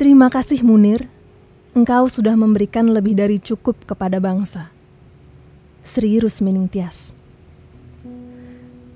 Terima 0.00 0.32
kasih 0.32 0.64
Munir, 0.64 1.12
engkau 1.76 2.08
sudah 2.08 2.32
memberikan 2.32 2.88
lebih 2.88 3.12
dari 3.12 3.36
cukup 3.36 3.76
kepada 3.84 4.16
bangsa. 4.16 4.72
Sri 5.84 6.16
Rusmining 6.16 6.72
Tias 6.72 7.12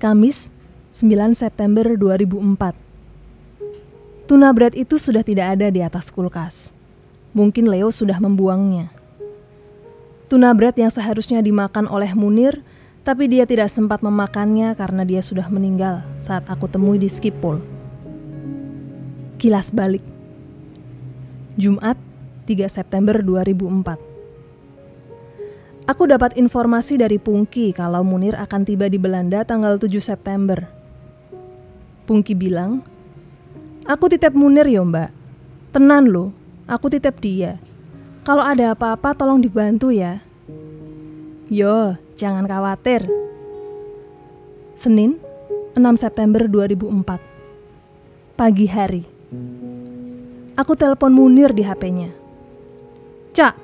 Kamis 0.01 0.49
9 0.89 1.37
September 1.37 1.93
2004 1.93 4.25
Tuna 4.25 4.49
bread 4.49 4.73
itu 4.73 4.97
sudah 4.97 5.21
tidak 5.21 5.53
ada 5.53 5.69
di 5.69 5.85
atas 5.85 6.09
kulkas. 6.09 6.73
Mungkin 7.37 7.69
Leo 7.69 7.93
sudah 7.93 8.17
membuangnya. 8.17 8.89
Tuna 10.25 10.57
bread 10.57 10.73
yang 10.73 10.89
seharusnya 10.89 11.37
dimakan 11.45 11.85
oleh 11.85 12.17
Munir, 12.17 12.65
tapi 13.05 13.29
dia 13.29 13.45
tidak 13.45 13.69
sempat 13.69 14.01
memakannya 14.01 14.73
karena 14.73 15.05
dia 15.05 15.21
sudah 15.21 15.53
meninggal 15.53 16.01
saat 16.17 16.49
aku 16.49 16.65
temui 16.65 16.97
di 16.97 17.13
Skipol. 17.13 17.61
Kilas 19.37 19.69
balik. 19.69 20.14
Jumat, 21.55 21.95
3 22.51 22.67
September 22.67 23.23
2004. 23.23 23.95
Aku 25.87 26.03
dapat 26.03 26.35
informasi 26.35 26.99
dari 26.99 27.15
Pungki 27.15 27.71
kalau 27.71 28.03
Munir 28.03 28.35
akan 28.35 28.67
tiba 28.67 28.91
di 28.91 28.99
Belanda 28.99 29.47
tanggal 29.47 29.79
7 29.79 29.87
September. 30.03 30.67
Pungki 32.03 32.35
bilang, 32.35 32.83
Aku 33.87 34.11
titip 34.11 34.35
Munir 34.35 34.67
ya 34.67 34.83
mbak. 34.83 35.15
Tenan 35.71 36.11
loh, 36.11 36.35
aku 36.67 36.91
titip 36.91 37.23
dia. 37.23 37.55
Kalau 38.27 38.43
ada 38.43 38.75
apa-apa 38.75 39.15
tolong 39.15 39.39
dibantu 39.39 39.95
ya. 39.95 40.19
Yo, 41.47 41.95
jangan 42.19 42.51
khawatir. 42.51 43.07
Senin, 44.75 45.23
6 45.71 45.79
September 45.95 46.51
2004. 46.51 47.15
Pagi 48.35 48.67
hari. 48.67 49.03
Aku 50.55 50.71
telepon 50.79 51.11
Munir 51.11 51.51
di 51.51 51.67
HP-nya. 51.67 52.15
Cak, 53.35 53.59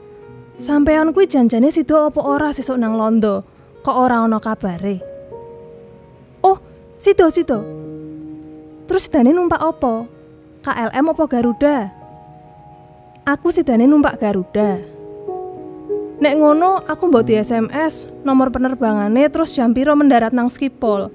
sampean 0.59 1.15
kuwi 1.15 1.23
janjane 1.23 1.71
situ 1.71 1.95
opo 1.95 2.19
ora 2.19 2.51
sesuk 2.51 2.75
nang 2.75 2.99
Londo? 2.99 3.47
Kok 3.79 3.95
ora 3.95 4.19
ono 4.19 4.43
kabare? 4.43 4.99
Oh, 6.43 6.59
situ 6.99 7.31
situ. 7.31 7.59
Terus 8.91 9.07
Dani 9.07 9.31
numpak 9.31 9.63
opo? 9.63 10.03
KLM 10.59 11.05
opo 11.15 11.23
Garuda? 11.31 11.87
Aku 13.23 13.55
Dani 13.55 13.87
numpak 13.87 14.19
Garuda. 14.19 14.83
Nek 16.21 16.37
ngono 16.37 16.83
aku 16.85 17.07
mbok 17.07 17.23
di 17.23 17.39
SMS 17.39 18.05
nomor 18.27 18.51
penerbangannya 18.51 19.31
terus 19.31 19.55
jam 19.55 19.71
piro 19.71 19.95
mendarat 19.95 20.35
nang 20.35 20.51
Skipol. 20.51 21.07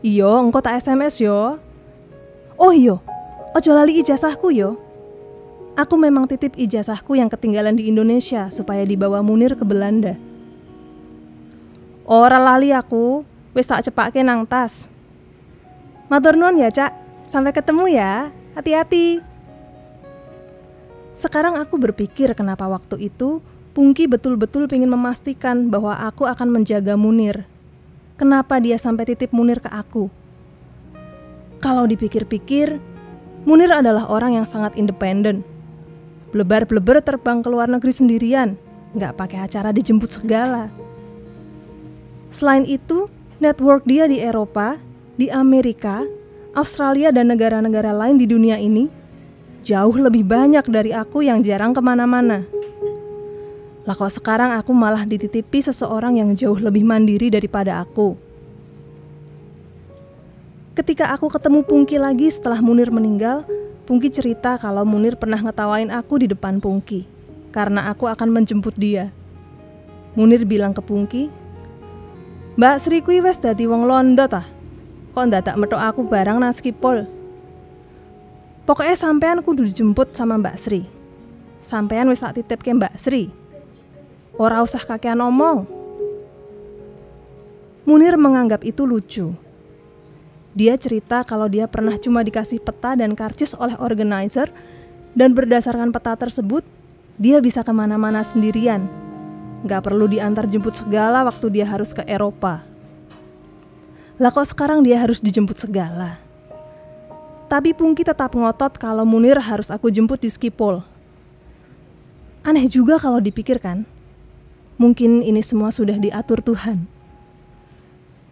Iyo, 0.00 0.40
engkau 0.40 0.64
tak 0.64 0.80
SMS 0.80 1.20
yo. 1.20 1.60
Oh 2.58 2.72
iyo, 2.74 2.98
ojo 3.58 3.74
lali 3.74 3.98
ijazahku 3.98 4.54
yo. 4.54 4.78
Aku 5.74 5.98
memang 5.98 6.30
titip 6.30 6.54
ijazahku 6.54 7.18
yang 7.18 7.26
ketinggalan 7.26 7.74
di 7.74 7.90
Indonesia 7.90 8.46
supaya 8.54 8.86
dibawa 8.86 9.18
Munir 9.18 9.58
ke 9.58 9.66
Belanda. 9.66 10.14
Ora 12.06 12.38
lali 12.38 12.70
aku, 12.70 13.26
wis 13.58 13.66
tak 13.66 13.82
cepake 13.82 14.22
nang 14.22 14.46
tas. 14.46 14.86
Matur 16.06 16.38
nuwun 16.38 16.62
ya, 16.62 16.70
Cak. 16.70 16.94
Sampai 17.26 17.50
ketemu 17.50 17.90
ya. 17.90 18.30
Hati-hati. 18.54 19.20
Sekarang 21.18 21.58
aku 21.58 21.76
berpikir 21.82 22.32
kenapa 22.38 22.70
waktu 22.70 23.10
itu 23.10 23.42
Pungki 23.74 24.10
betul-betul 24.10 24.66
ingin 24.74 24.90
memastikan 24.90 25.70
bahwa 25.70 25.94
aku 25.94 26.26
akan 26.26 26.50
menjaga 26.50 26.98
Munir. 26.98 27.46
Kenapa 28.18 28.58
dia 28.58 28.74
sampai 28.74 29.06
titip 29.06 29.30
Munir 29.30 29.62
ke 29.62 29.70
aku? 29.70 30.10
Kalau 31.62 31.86
dipikir-pikir, 31.86 32.82
Munir 33.46 33.70
adalah 33.70 34.10
orang 34.10 34.40
yang 34.40 34.46
sangat 34.48 34.74
independen. 34.74 35.46
Blebar-bleber 36.34 36.98
terbang 37.04 37.44
ke 37.44 37.48
luar 37.52 37.70
negeri 37.70 37.92
sendirian, 37.94 38.58
nggak 38.96 39.14
pakai 39.14 39.46
acara 39.46 39.70
dijemput 39.70 40.10
segala. 40.10 40.72
Selain 42.28 42.66
itu, 42.68 43.08
network 43.38 43.86
dia 43.88 44.04
di 44.04 44.20
Eropa, 44.20 44.76
di 45.16 45.32
Amerika, 45.32 46.04
Australia, 46.52 47.08
dan 47.14 47.32
negara-negara 47.32 47.94
lain 47.94 48.20
di 48.20 48.26
dunia 48.28 48.60
ini 48.60 48.90
jauh 49.64 49.96
lebih 49.96 50.24
banyak 50.24 50.64
dari 50.68 50.96
aku 50.96 51.24
yang 51.24 51.40
jarang 51.44 51.72
ke 51.72 51.80
mana-mana. 51.80 52.44
Lah 53.88 53.96
kok 53.96 54.12
sekarang 54.12 54.52
aku 54.52 54.76
malah 54.76 55.08
dititipi 55.08 55.64
seseorang 55.64 56.20
yang 56.20 56.36
jauh 56.36 56.60
lebih 56.60 56.84
mandiri 56.84 57.32
daripada 57.32 57.80
aku. 57.80 58.27
Ketika 60.78 61.10
aku 61.10 61.26
ketemu 61.26 61.66
Pungki 61.66 61.98
lagi 61.98 62.30
setelah 62.30 62.62
Munir 62.62 62.94
meninggal, 62.94 63.42
Pungki 63.82 64.14
cerita 64.14 64.54
kalau 64.62 64.86
Munir 64.86 65.18
pernah 65.18 65.42
ngetawain 65.42 65.90
aku 65.90 66.22
di 66.22 66.30
depan 66.30 66.62
Pungki 66.62 67.02
karena 67.50 67.90
aku 67.90 68.06
akan 68.06 68.30
menjemput 68.30 68.78
dia. 68.78 69.10
Munir 70.14 70.46
bilang 70.46 70.70
ke 70.70 70.78
Pungki, 70.78 71.34
Mbak 72.54 72.76
Sri 72.78 73.02
kuwi 73.02 73.18
wes 73.18 73.42
dadi 73.42 73.66
wong 73.66 73.90
londo 73.90 74.22
tah? 74.30 74.46
Kok 75.18 75.26
tak 75.42 75.58
metok 75.58 75.82
aku 75.82 76.06
barang 76.06 76.38
nang 76.38 76.54
skipol? 76.54 77.10
Pokoknya 78.62 78.94
sampean 78.94 79.42
kudu 79.42 79.66
dijemput 79.66 80.14
sama 80.14 80.38
Mbak 80.38 80.56
Sri. 80.62 80.86
Sampean 81.58 82.06
wis 82.06 82.22
tak 82.22 82.38
titip 82.38 82.62
ke 82.62 82.70
Mbak 82.70 82.94
Sri. 83.02 83.34
Ora 84.38 84.62
usah 84.62 84.86
kakean 84.86 85.18
ngomong. 85.18 85.66
Munir 87.82 88.14
menganggap 88.14 88.62
itu 88.62 88.86
lucu. 88.86 89.47
Dia 90.58 90.74
cerita 90.74 91.22
kalau 91.22 91.46
dia 91.46 91.70
pernah 91.70 91.94
cuma 92.02 92.26
dikasih 92.26 92.58
peta 92.58 92.98
dan 92.98 93.14
karcis 93.14 93.54
oleh 93.54 93.78
organizer 93.78 94.50
dan 95.14 95.30
berdasarkan 95.30 95.94
peta 95.94 96.18
tersebut, 96.18 96.66
dia 97.14 97.38
bisa 97.38 97.62
ke 97.62 97.70
mana-mana 97.70 98.26
sendirian. 98.26 98.90
Gak 99.62 99.86
perlu 99.86 100.10
diantar 100.10 100.50
jemput 100.50 100.74
segala 100.74 101.22
waktu 101.22 101.62
dia 101.62 101.62
harus 101.62 101.94
ke 101.94 102.02
Eropa. 102.10 102.66
Lah 104.18 104.34
kok 104.34 104.50
sekarang 104.50 104.82
dia 104.82 104.98
harus 104.98 105.22
dijemput 105.22 105.54
segala? 105.62 106.18
Tapi 107.46 107.70
Pungki 107.70 108.02
tetap 108.02 108.34
ngotot 108.34 108.82
kalau 108.82 109.06
Munir 109.06 109.38
harus 109.38 109.70
aku 109.70 109.94
jemput 109.94 110.18
di 110.18 110.26
Skipol. 110.26 110.82
Aneh 112.42 112.66
juga 112.66 112.98
kalau 112.98 113.22
dipikirkan. 113.22 113.86
Mungkin 114.74 115.22
ini 115.22 115.38
semua 115.38 115.70
sudah 115.70 115.94
diatur 116.02 116.42
Tuhan. 116.42 116.82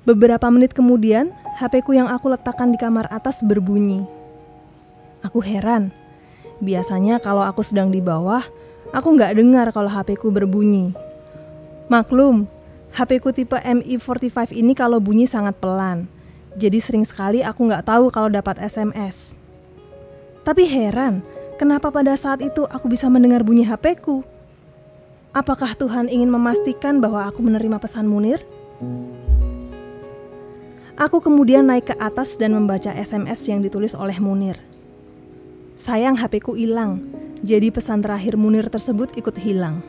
Beberapa 0.03 0.51
menit 0.51 0.75
kemudian, 0.75 1.31
HP-ku 1.57 1.97
yang 1.97 2.05
aku 2.13 2.29
letakkan 2.29 2.69
di 2.69 2.77
kamar 2.77 3.09
atas 3.09 3.41
berbunyi. 3.41 4.05
Aku 5.25 5.41
heran. 5.41 5.89
Biasanya 6.61 7.17
kalau 7.17 7.41
aku 7.41 7.65
sedang 7.65 7.89
di 7.89 8.05
bawah, 8.05 8.45
aku 8.93 9.09
nggak 9.17 9.41
dengar 9.41 9.73
kalau 9.73 9.89
HP-ku 9.89 10.29
berbunyi. 10.29 10.93
Maklum, 11.89 12.45
HP-ku 12.93 13.33
tipe 13.33 13.57
MI45 13.57 14.53
ini 14.53 14.77
kalau 14.77 15.01
bunyi 15.01 15.25
sangat 15.25 15.57
pelan. 15.57 16.13
Jadi 16.61 16.77
sering 16.77 17.09
sekali 17.09 17.41
aku 17.41 17.73
nggak 17.73 17.89
tahu 17.89 18.13
kalau 18.13 18.29
dapat 18.29 18.61
SMS. 18.61 19.41
Tapi 20.45 20.69
heran, 20.69 21.25
kenapa 21.57 21.89
pada 21.89 22.13
saat 22.21 22.45
itu 22.45 22.69
aku 22.69 22.93
bisa 22.93 23.09
mendengar 23.09 23.41
bunyi 23.41 23.65
HP-ku? 23.65 24.21
Apakah 25.33 25.73
Tuhan 25.73 26.13
ingin 26.13 26.29
memastikan 26.29 27.01
bahwa 27.01 27.25
aku 27.25 27.41
menerima 27.45 27.81
pesan 27.81 28.09
Munir? 28.09 28.45
Aku 30.97 31.21
kemudian 31.21 31.69
naik 31.69 31.93
ke 31.93 31.95
atas 32.01 32.41
dan 32.41 32.57
membaca 32.57 32.89
SMS 32.89 33.45
yang 33.53 33.61
ditulis 33.61 33.93
oleh 33.93 34.17
Munir. 34.17 34.57
Sayang 35.77 36.17
HP-ku 36.17 36.57
hilang, 36.57 37.05
jadi 37.45 37.69
pesan 37.69 38.01
terakhir 38.01 38.41
Munir 38.41 38.73
tersebut 38.73 39.13
ikut 39.13 39.37
hilang. 39.37 39.85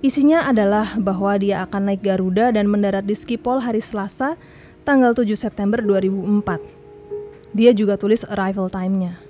Isinya 0.00 0.48
adalah 0.48 0.96
bahwa 0.96 1.36
dia 1.36 1.68
akan 1.68 1.92
naik 1.92 2.00
Garuda 2.00 2.48
dan 2.48 2.64
mendarat 2.64 3.04
di 3.04 3.12
Skipol 3.12 3.60
hari 3.60 3.84
Selasa, 3.84 4.40
tanggal 4.88 5.12
7 5.12 5.36
September 5.36 5.84
2004. 5.84 7.52
Dia 7.52 7.76
juga 7.76 8.00
tulis 8.00 8.24
arrival 8.24 8.72
time-nya. 8.72 9.20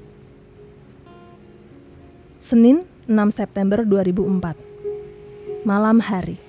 Senin, 2.38 2.86
6 3.10 3.34
September 3.34 3.82
2004 3.82 4.68
malam 5.66 5.98
hari. 5.98 6.47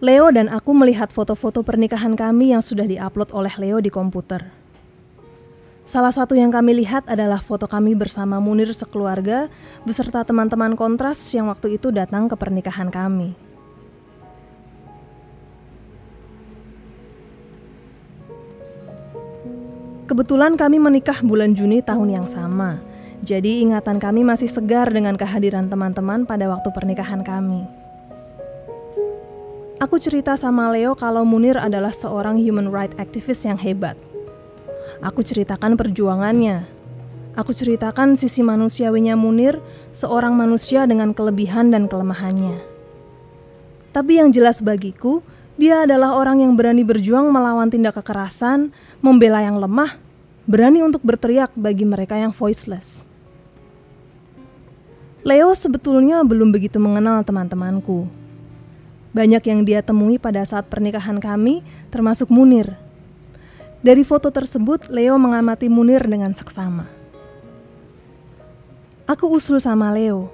Leo 0.00 0.32
dan 0.32 0.48
aku 0.48 0.72
melihat 0.72 1.12
foto-foto 1.12 1.60
pernikahan 1.60 2.16
kami 2.16 2.56
yang 2.56 2.64
sudah 2.64 2.88
diupload 2.88 3.36
oleh 3.36 3.52
Leo 3.60 3.84
di 3.84 3.92
komputer. 3.92 4.48
Salah 5.84 6.08
satu 6.08 6.32
yang 6.32 6.48
kami 6.48 6.72
lihat 6.72 7.04
adalah 7.04 7.36
foto 7.36 7.68
kami 7.68 7.92
bersama 7.92 8.40
Munir 8.40 8.72
sekeluarga 8.72 9.52
beserta 9.84 10.24
teman-teman 10.24 10.72
kontras 10.72 11.20
yang 11.36 11.52
waktu 11.52 11.76
itu 11.76 11.92
datang 11.92 12.32
ke 12.32 12.36
pernikahan 12.40 12.88
kami. 12.88 13.36
Kebetulan 20.08 20.56
kami 20.56 20.80
menikah 20.80 21.20
bulan 21.20 21.52
Juni 21.52 21.84
tahun 21.84 22.24
yang 22.24 22.26
sama, 22.26 22.80
jadi 23.20 23.60
ingatan 23.68 24.00
kami 24.00 24.24
masih 24.24 24.48
segar 24.48 24.88
dengan 24.88 25.20
kehadiran 25.20 25.68
teman-teman 25.68 26.24
pada 26.24 26.48
waktu 26.48 26.72
pernikahan 26.72 27.20
kami. 27.20 27.79
Aku 29.80 29.96
cerita 29.96 30.36
sama 30.36 30.68
Leo 30.68 30.92
kalau 30.92 31.24
Munir 31.24 31.56
adalah 31.56 31.88
seorang 31.88 32.36
human 32.36 32.68
rights 32.68 32.92
activist 33.00 33.48
yang 33.48 33.56
hebat. 33.56 33.96
Aku 35.00 35.24
ceritakan 35.24 35.72
perjuangannya. 35.72 36.68
Aku 37.32 37.56
ceritakan 37.56 38.12
sisi 38.12 38.44
manusiawinya 38.44 39.16
Munir, 39.16 39.56
seorang 39.88 40.36
manusia 40.36 40.84
dengan 40.84 41.16
kelebihan 41.16 41.72
dan 41.72 41.88
kelemahannya. 41.88 42.60
Tapi 43.96 44.20
yang 44.20 44.28
jelas 44.28 44.60
bagiku, 44.60 45.24
dia 45.56 45.88
adalah 45.88 46.12
orang 46.12 46.44
yang 46.44 46.52
berani 46.60 46.84
berjuang 46.84 47.32
melawan 47.32 47.72
tindak 47.72 47.96
kekerasan, 47.96 48.76
membela 49.00 49.40
yang 49.40 49.56
lemah, 49.56 49.96
berani 50.44 50.84
untuk 50.84 51.00
berteriak 51.00 51.56
bagi 51.56 51.88
mereka 51.88 52.20
yang 52.20 52.36
voiceless. 52.36 53.08
Leo 55.24 55.56
sebetulnya 55.56 56.20
belum 56.20 56.52
begitu 56.52 56.76
mengenal 56.76 57.24
teman-temanku. 57.24 58.19
Banyak 59.10 59.42
yang 59.42 59.66
dia 59.66 59.82
temui 59.82 60.22
pada 60.22 60.46
saat 60.46 60.70
pernikahan 60.70 61.18
kami, 61.18 61.66
termasuk 61.90 62.30
Munir. 62.30 62.78
Dari 63.82 64.06
foto 64.06 64.30
tersebut, 64.30 64.86
Leo 64.92 65.18
mengamati 65.18 65.66
Munir 65.66 66.04
dengan 66.06 66.30
seksama. 66.30 66.86
Aku 69.10 69.26
usul 69.34 69.58
sama 69.58 69.90
Leo. 69.90 70.30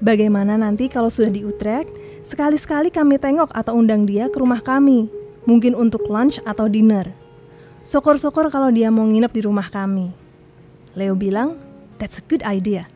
Bagaimana 0.00 0.56
nanti 0.56 0.88
kalau 0.88 1.12
sudah 1.12 1.28
di 1.28 1.44
Utrecht, 1.44 1.92
sekali-sekali 2.24 2.88
kami 2.88 3.20
tengok 3.20 3.52
atau 3.52 3.76
undang 3.76 4.08
dia 4.08 4.32
ke 4.32 4.40
rumah 4.40 4.64
kami. 4.64 5.12
Mungkin 5.44 5.76
untuk 5.76 6.08
lunch 6.08 6.40
atau 6.48 6.64
dinner. 6.64 7.12
Sokor-sokor 7.84 8.48
kalau 8.48 8.72
dia 8.72 8.88
mau 8.88 9.04
nginep 9.04 9.28
di 9.28 9.42
rumah 9.44 9.68
kami. 9.68 10.08
Leo 10.96 11.12
bilang, 11.12 11.60
that's 12.00 12.16
a 12.16 12.24
good 12.24 12.40
idea. 12.48 12.88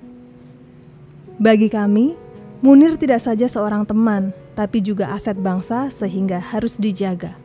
Bagi 1.36 1.68
kami, 1.68 2.16
Munir 2.58 2.98
tidak 2.98 3.22
saja 3.22 3.46
seorang 3.46 3.86
teman, 3.86 4.34
tapi 4.58 4.82
juga 4.82 5.14
aset 5.14 5.38
bangsa 5.38 5.94
sehingga 5.94 6.42
harus 6.42 6.74
dijaga. 6.74 7.38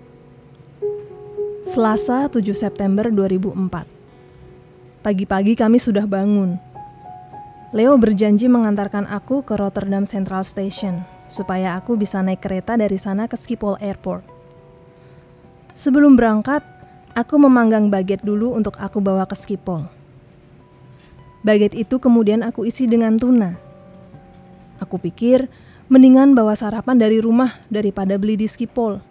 Selasa 1.62 2.25
7 2.25 2.42
September 2.57 3.13
2004 3.13 3.86
Pagi-pagi 5.06 5.54
kami 5.54 5.77
sudah 5.77 6.10
bangun. 6.10 6.57
Leo 7.77 7.94
berjanji 8.01 8.50
mengantarkan 8.50 9.06
aku 9.06 9.45
ke 9.45 9.54
Rotterdam 9.54 10.10
Central 10.10 10.42
Station 10.50 11.06
supaya 11.30 11.77
aku 11.77 11.94
bisa 11.94 12.18
naik 12.25 12.42
kereta 12.42 12.74
dari 12.74 12.98
sana 12.98 13.30
ke 13.30 13.38
Schiphol 13.38 13.77
Airport. 13.86 14.25
Sebelum 15.77 16.18
berangkat, 16.18 16.65
aku 17.13 17.38
memanggang 17.38 17.94
baget 17.94 18.25
dulu 18.25 18.57
untuk 18.57 18.81
aku 18.81 18.98
bawa 18.98 19.30
ke 19.30 19.38
Schiphol. 19.38 19.86
Baget 21.45 21.77
itu 21.77 22.01
kemudian 22.01 22.42
aku 22.42 22.65
isi 22.65 22.89
dengan 22.89 23.18
tuna. 23.21 23.62
Aku 24.81 24.97
pikir 24.97 25.51
mendingan 25.91 26.33
bawa 26.33 26.57
sarapan 26.57 26.97
dari 26.97 27.19
rumah 27.19 27.61
daripada 27.69 28.17
beli 28.17 28.39
di 28.39 28.47
Schiphol. 28.49 29.03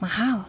Mahal. 0.00 0.48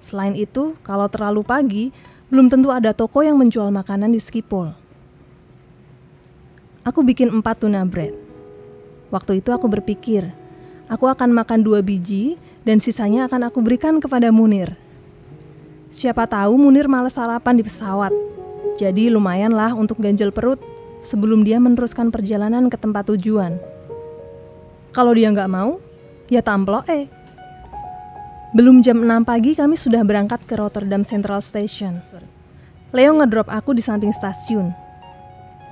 Selain 0.00 0.32
itu, 0.32 0.80
kalau 0.80 1.10
terlalu 1.12 1.44
pagi, 1.44 1.84
belum 2.32 2.48
tentu 2.48 2.72
ada 2.72 2.96
toko 2.96 3.20
yang 3.20 3.36
menjual 3.36 3.68
makanan 3.68 4.14
di 4.14 4.20
Schiphol. 4.22 4.72
Aku 6.86 7.04
bikin 7.04 7.28
empat 7.28 7.60
tuna 7.60 7.84
bread. 7.84 8.16
Waktu 9.12 9.44
itu 9.44 9.52
aku 9.52 9.68
berpikir, 9.68 10.32
aku 10.88 11.04
akan 11.10 11.34
makan 11.36 11.60
dua 11.60 11.84
biji 11.84 12.40
dan 12.64 12.80
sisanya 12.80 13.28
akan 13.28 13.52
aku 13.52 13.60
berikan 13.60 14.00
kepada 14.00 14.32
Munir. 14.32 14.78
Siapa 15.90 16.24
tahu 16.24 16.56
Munir 16.56 16.86
malas 16.86 17.18
sarapan 17.18 17.58
di 17.58 17.66
pesawat. 17.66 18.14
Jadi 18.78 19.12
lumayanlah 19.12 19.76
untuk 19.76 20.00
ganjel 20.00 20.32
perut 20.32 20.62
sebelum 21.04 21.44
dia 21.44 21.60
meneruskan 21.60 22.08
perjalanan 22.08 22.70
ke 22.70 22.78
tempat 22.78 23.12
tujuan. 23.12 23.60
Kalau 24.90 25.14
dia 25.14 25.30
nggak 25.30 25.50
mau, 25.50 25.78
ya 26.26 26.42
tamplo 26.42 26.82
eh. 26.90 27.06
Belum 28.50 28.82
jam 28.82 28.98
6 28.98 29.22
pagi 29.22 29.54
kami 29.54 29.78
sudah 29.78 30.02
berangkat 30.02 30.42
ke 30.42 30.58
Rotterdam 30.58 31.06
Central 31.06 31.38
Station. 31.38 32.02
Leo 32.90 33.14
ngedrop 33.14 33.46
aku 33.46 33.70
di 33.70 33.82
samping 33.82 34.10
stasiun 34.10 34.90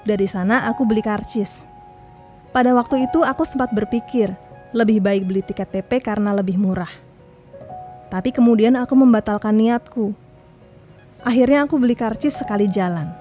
dari 0.08 0.24
sana 0.24 0.64
aku 0.64 0.88
beli 0.88 1.04
karcis. 1.04 1.68
Pada 2.48 2.72
waktu 2.72 3.04
itu 3.04 3.20
aku 3.20 3.44
sempat 3.44 3.76
berpikir, 3.76 4.32
lebih 4.72 5.04
baik 5.04 5.22
beli 5.28 5.44
tiket 5.44 5.68
PP 5.68 6.00
karena 6.00 6.32
lebih 6.32 6.56
murah. 6.56 6.88
Tapi 8.08 8.32
kemudian 8.32 8.72
aku 8.80 8.96
membatalkan 8.96 9.52
niatku. 9.52 10.16
Akhirnya 11.20 11.68
aku 11.68 11.76
beli 11.76 11.92
karcis 11.92 12.40
sekali 12.40 12.64
jalan. 12.72 13.12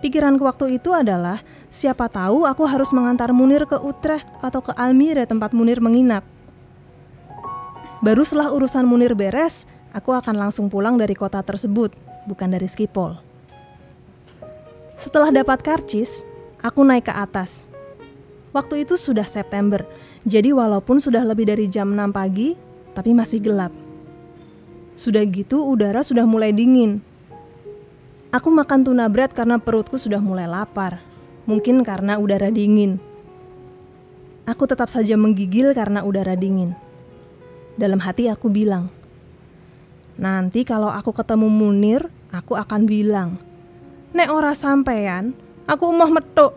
Pikiranku 0.00 0.48
waktu 0.48 0.80
itu 0.80 0.96
adalah, 0.96 1.44
siapa 1.68 2.08
tahu 2.08 2.48
aku 2.48 2.64
harus 2.64 2.88
mengantar 2.96 3.36
Munir 3.36 3.68
ke 3.68 3.76
Utrecht 3.76 4.24
atau 4.40 4.64
ke 4.64 4.72
Almere 4.72 5.28
tempat 5.28 5.52
Munir 5.52 5.84
menginap. 5.84 6.24
Baru 8.00 8.24
setelah 8.24 8.48
urusan 8.48 8.88
Munir 8.88 9.12
beres, 9.12 9.68
aku 9.92 10.16
akan 10.16 10.40
langsung 10.40 10.72
pulang 10.72 10.96
dari 10.96 11.12
kota 11.12 11.44
tersebut, 11.44 11.92
bukan 12.24 12.48
dari 12.48 12.64
Skipol. 12.64 13.20
Setelah 14.96 15.28
dapat 15.28 15.60
karcis, 15.60 16.24
aku 16.64 16.80
naik 16.80 17.08
ke 17.08 17.12
atas. 17.12 17.68
Waktu 18.56 18.88
itu 18.88 18.96
sudah 18.96 19.28
September, 19.28 19.84
jadi 20.24 20.56
walaupun 20.56 20.96
sudah 20.96 21.28
lebih 21.28 21.44
dari 21.44 21.68
jam 21.68 21.92
6 21.92 22.08
pagi, 22.08 22.56
tapi 22.96 23.12
masih 23.12 23.44
gelap. 23.44 23.72
Sudah 24.96 25.20
gitu 25.28 25.60
udara 25.60 26.00
sudah 26.00 26.24
mulai 26.24 26.56
dingin. 26.56 27.04
Aku 28.30 28.46
makan 28.46 28.86
tuna 28.86 29.10
bread 29.10 29.34
karena 29.34 29.58
perutku 29.58 29.98
sudah 29.98 30.22
mulai 30.22 30.46
lapar. 30.46 31.02
Mungkin 31.50 31.82
karena 31.82 32.14
udara 32.14 32.46
dingin. 32.46 33.02
Aku 34.46 34.70
tetap 34.70 34.86
saja 34.86 35.18
menggigil 35.18 35.74
karena 35.74 36.06
udara 36.06 36.38
dingin. 36.38 36.78
Dalam 37.74 37.98
hati 37.98 38.30
aku 38.30 38.46
bilang, 38.46 38.86
Nanti 40.14 40.62
kalau 40.62 40.94
aku 40.94 41.10
ketemu 41.10 41.50
Munir, 41.50 42.06
aku 42.30 42.54
akan 42.54 42.86
bilang, 42.86 43.42
Nek 44.14 44.30
ora 44.30 44.54
sampean, 44.54 45.34
aku 45.66 45.90
mau 45.90 46.06
metuk. 46.06 46.54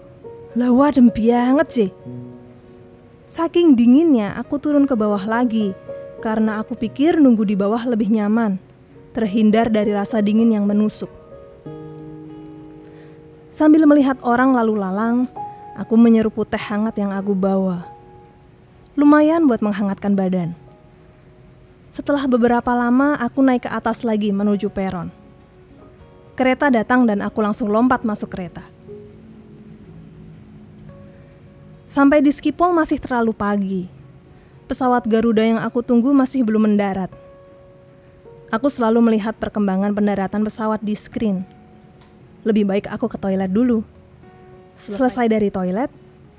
Lah 0.53 0.69
wadem 0.69 1.09
banget 1.09 1.67
sih. 1.73 1.89
Saking 3.25 3.73
dinginnya, 3.73 4.37
aku 4.37 4.61
turun 4.61 4.85
ke 4.85 4.93
bawah 4.93 5.25
lagi 5.25 5.73
karena 6.21 6.61
aku 6.61 6.77
pikir 6.77 7.17
nunggu 7.17 7.49
di 7.49 7.57
bawah 7.57 7.81
lebih 7.89 8.13
nyaman, 8.13 8.61
terhindar 9.17 9.73
dari 9.73 9.89
rasa 9.89 10.21
dingin 10.21 10.53
yang 10.53 10.69
menusuk. 10.69 11.22
Sambil 13.53 13.85
melihat 13.85 14.17
orang 14.25 14.57
lalu 14.57 14.81
lalang, 14.81 15.29
aku 15.77 15.93
menyeruput 15.93 16.49
teh 16.49 16.57
hangat 16.57 16.97
yang 16.97 17.13
aku 17.13 17.37
bawa. 17.37 17.85
Lumayan 18.97 19.45
buat 19.45 19.61
menghangatkan 19.61 20.17
badan. 20.17 20.57
Setelah 21.85 22.25
beberapa 22.25 22.73
lama, 22.73 23.13
aku 23.21 23.45
naik 23.45 23.65
ke 23.65 23.69
atas 23.69 24.01
lagi 24.01 24.33
menuju 24.33 24.73
peron. 24.73 25.13
Kereta 26.33 26.73
datang 26.73 27.05
dan 27.05 27.21
aku 27.21 27.45
langsung 27.45 27.69
lompat 27.69 28.01
masuk 28.01 28.33
kereta. 28.33 28.65
Sampai 31.85 32.25
di 32.25 32.33
Skipol 32.33 32.73
masih 32.73 32.97
terlalu 32.97 33.37
pagi. 33.37 33.85
Pesawat 34.65 35.05
Garuda 35.05 35.45
yang 35.45 35.61
aku 35.61 35.85
tunggu 35.85 36.09
masih 36.09 36.41
belum 36.41 36.73
mendarat. 36.73 37.13
Aku 38.49 38.65
selalu 38.65 39.13
melihat 39.13 39.37
perkembangan 39.37 39.93
pendaratan 39.93 40.41
pesawat 40.41 40.81
di 40.81 40.97
screen. 40.97 41.45
Lebih 42.43 42.67
baik 42.67 42.85
aku 42.91 43.07
ke 43.07 43.15
toilet 43.15 43.51
dulu. 43.51 43.83
Selesai 44.75 45.31
dari 45.31 45.47
toilet, 45.47 45.87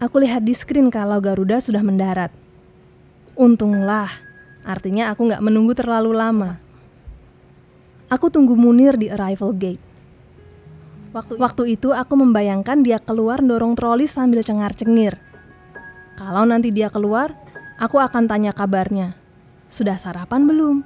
aku 0.03 0.21
lihat 0.21 0.45
di 0.45 0.53
screen 0.53 0.93
kalau 0.93 1.17
Garuda 1.21 1.61
sudah 1.65 1.81
mendarat. 1.81 2.29
Untunglah, 3.35 4.11
artinya 4.63 5.11
aku 5.11 5.33
nggak 5.33 5.43
menunggu 5.43 5.73
terlalu 5.73 6.13
lama. 6.13 6.61
Aku 8.13 8.29
tunggu 8.29 8.53
Munir 8.55 9.01
di 9.01 9.09
arrival 9.09 9.57
gate. 9.57 9.83
Waktu, 11.15 11.39
waktu 11.39 11.79
itu 11.79 11.95
aku 11.95 12.15
membayangkan 12.19 12.83
dia 12.83 12.99
keluar 12.99 13.39
dorong 13.39 13.79
troli 13.79 14.05
sambil 14.05 14.43
cengar-cengir. 14.43 15.17
Kalau 16.19 16.47
nanti 16.47 16.71
dia 16.75 16.91
keluar, 16.91 17.35
aku 17.79 17.99
akan 18.03 18.27
tanya 18.27 18.51
kabarnya. 18.55 19.15
Sudah 19.71 19.99
sarapan 19.99 20.47
belum? 20.47 20.77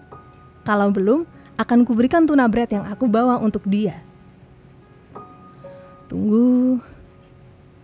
Kalau 0.65 0.93
belum, 0.93 1.25
akan 1.59 1.83
kuberikan 1.83 2.25
tuna 2.29 2.47
bread 2.47 2.71
yang 2.71 2.87
aku 2.87 3.11
bawa 3.11 3.41
untuk 3.41 3.67
dia. 3.67 4.08
Tunggu, 6.09 6.81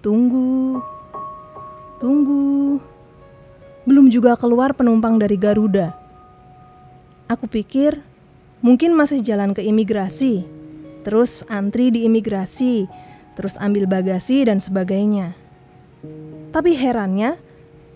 tunggu, 0.01 0.81
tunggu. 2.01 2.81
Belum 3.85 4.09
juga 4.09 4.35
keluar 4.41 4.73
penumpang 4.73 5.21
dari 5.21 5.37
Garuda. 5.37 5.93
Aku 7.29 7.45
pikir 7.45 8.01
Mungkin 8.65 8.97
masih 8.97 9.21
jalan 9.21 9.53
ke 9.53 9.61
imigrasi, 9.61 10.41
terus 11.05 11.45
antri 11.53 11.93
di 11.93 12.09
imigrasi, 12.09 12.89
terus 13.37 13.61
ambil 13.61 13.85
bagasi 13.85 14.41
dan 14.49 14.57
sebagainya. 14.57 15.37
Tapi 16.49 16.73
herannya, 16.73 17.37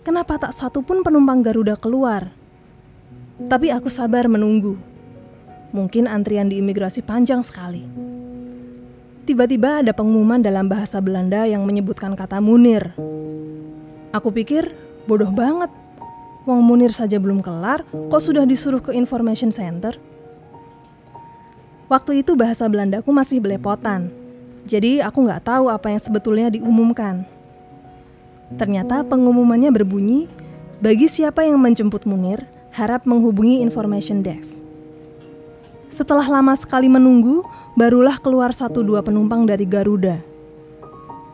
kenapa 0.05 0.37
tak 0.37 0.53
satu 0.53 0.85
pun 0.85 1.01
penumpang 1.01 1.41
Garuda 1.41 1.73
keluar? 1.73 2.29
Tapi 3.49 3.73
aku 3.73 3.89
sabar 3.89 4.29
menunggu. 4.29 4.77
Mungkin 5.73 6.05
antrian 6.05 6.53
di 6.53 6.61
imigrasi 6.61 7.01
panjang 7.01 7.41
sekali. 7.41 7.81
Tiba-tiba 9.29 9.85
ada 9.85 9.93
pengumuman 9.93 10.41
dalam 10.41 10.65
bahasa 10.65 10.97
Belanda 10.97 11.45
yang 11.45 11.61
menyebutkan 11.61 12.17
kata 12.17 12.41
Munir. 12.41 12.97
Aku 14.09 14.33
pikir 14.33 14.73
bodoh 15.05 15.29
banget. 15.29 15.69
Wong 16.49 16.65
Munir 16.65 16.89
saja 16.89 17.21
belum 17.21 17.45
kelar, 17.45 17.85
kok 17.85 18.25
sudah 18.25 18.41
disuruh 18.41 18.81
ke 18.81 18.89
information 18.89 19.53
center? 19.53 20.01
Waktu 21.93 22.25
itu 22.25 22.33
bahasa 22.33 22.65
Belandaku 22.65 23.13
masih 23.13 23.37
belepotan. 23.37 24.09
Jadi 24.65 24.97
aku 24.97 25.21
nggak 25.21 25.45
tahu 25.45 25.69
apa 25.69 25.93
yang 25.93 26.01
sebetulnya 26.01 26.49
diumumkan. 26.49 27.21
Ternyata 28.57 29.05
pengumumannya 29.05 29.69
berbunyi, 29.69 30.25
bagi 30.81 31.05
siapa 31.05 31.45
yang 31.45 31.61
menjemput 31.61 32.09
Munir, 32.09 32.49
harap 32.73 33.05
menghubungi 33.05 33.61
information 33.61 34.25
desk. 34.25 34.65
Setelah 35.89 36.29
lama 36.29 36.53
sekali 36.53 36.85
menunggu, 36.85 37.41
barulah 37.73 38.21
keluar 38.21 38.53
satu 38.53 38.85
dua 38.85 39.01
penumpang 39.01 39.49
dari 39.49 39.65
Garuda. 39.65 40.21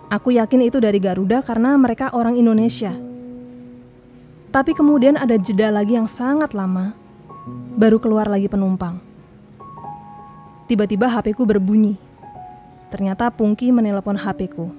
Aku 0.08 0.32
yakin 0.32 0.64
itu 0.64 0.80
dari 0.80 0.96
Garuda 0.96 1.44
karena 1.44 1.76
mereka 1.76 2.16
orang 2.16 2.40
Indonesia. 2.40 2.96
Tapi 4.56 4.72
kemudian 4.72 5.20
ada 5.20 5.36
jeda 5.36 5.68
lagi 5.68 6.00
yang 6.00 6.08
sangat 6.08 6.56
lama, 6.56 6.96
baru 7.76 8.00
keluar 8.00 8.32
lagi 8.32 8.48
penumpang. 8.48 9.04
Tiba-tiba 10.72 11.12
HP 11.12 11.36
ku 11.36 11.44
berbunyi. 11.44 12.00
Ternyata 12.88 13.28
Pungki 13.28 13.76
menelepon 13.76 14.16
HP 14.16 14.56
ku. 14.56 14.72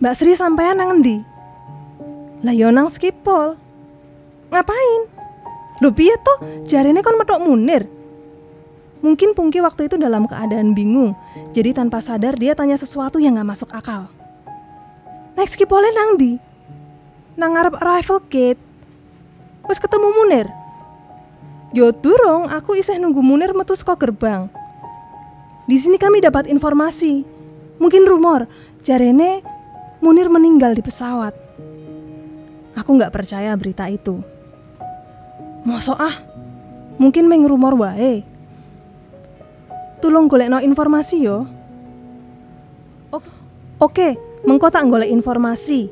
Mbak 0.00 0.14
Sri 0.16 0.32
sampean 0.32 0.80
nang 0.80 0.96
endi? 0.96 1.20
Lah 2.40 2.56
yo 2.56 2.72
nang 2.72 2.88
skipol. 2.88 3.60
Ngapain? 4.48 5.17
Loh 5.78 5.94
piye 5.94 6.14
toh? 6.18 6.38
Jarine 6.66 7.02
kon 7.06 7.18
metok 7.18 7.42
Munir. 7.42 7.86
Mungkin 8.98 9.30
Pungki 9.38 9.62
waktu 9.62 9.86
itu 9.86 9.94
dalam 9.94 10.26
keadaan 10.26 10.74
bingung, 10.74 11.14
jadi 11.54 11.70
tanpa 11.70 12.02
sadar 12.02 12.34
dia 12.34 12.58
tanya 12.58 12.74
sesuatu 12.74 13.22
yang 13.22 13.38
gak 13.38 13.46
masuk 13.46 13.70
akal. 13.70 14.10
Next 15.38 15.54
kipole 15.54 15.86
nang 15.94 16.18
di? 16.18 16.34
Nang 17.38 17.54
ngarep 17.54 17.78
arrival 17.78 18.18
gate. 18.26 18.58
Wes 19.70 19.78
ketemu 19.78 20.10
Munir? 20.18 20.50
Yo 21.70 21.94
durung, 21.94 22.50
aku 22.50 22.74
isih 22.74 22.98
nunggu 22.98 23.22
Munir 23.22 23.54
metu 23.54 23.78
saka 23.78 23.94
gerbang. 23.94 24.50
Di 25.70 25.78
sini 25.78 25.94
kami 25.94 26.18
dapat 26.18 26.50
informasi, 26.50 27.22
mungkin 27.78 28.02
rumor, 28.02 28.50
jarene 28.82 29.46
Munir 30.02 30.26
meninggal 30.26 30.74
di 30.74 30.82
pesawat. 30.82 31.38
Aku 32.74 32.98
nggak 32.98 33.14
percaya 33.14 33.54
berita 33.54 33.86
itu. 33.86 34.37
Mosok 35.66 35.98
ah, 35.98 36.16
mungkin 36.98 37.26
meng 37.26 37.46
rumor 37.46 37.74
wae. 37.78 38.22
Tulung 39.98 40.30
golekno 40.30 40.62
informasi 40.62 41.16
yo. 41.22 41.58
Oke, 43.78 44.18
mengko 44.42 44.74
tak 44.74 44.90
golek 44.90 45.06
informasi. 45.06 45.86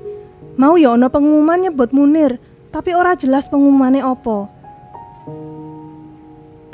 Mau 0.59 0.75
yo 0.75 0.99
ono 0.99 1.07
pengumuman 1.07 1.71
nyebut 1.71 1.95
Munir, 1.95 2.43
tapi 2.75 2.91
ora 2.99 3.15
jelas 3.15 3.47
pengumumannya 3.47 4.03
opo. 4.03 4.51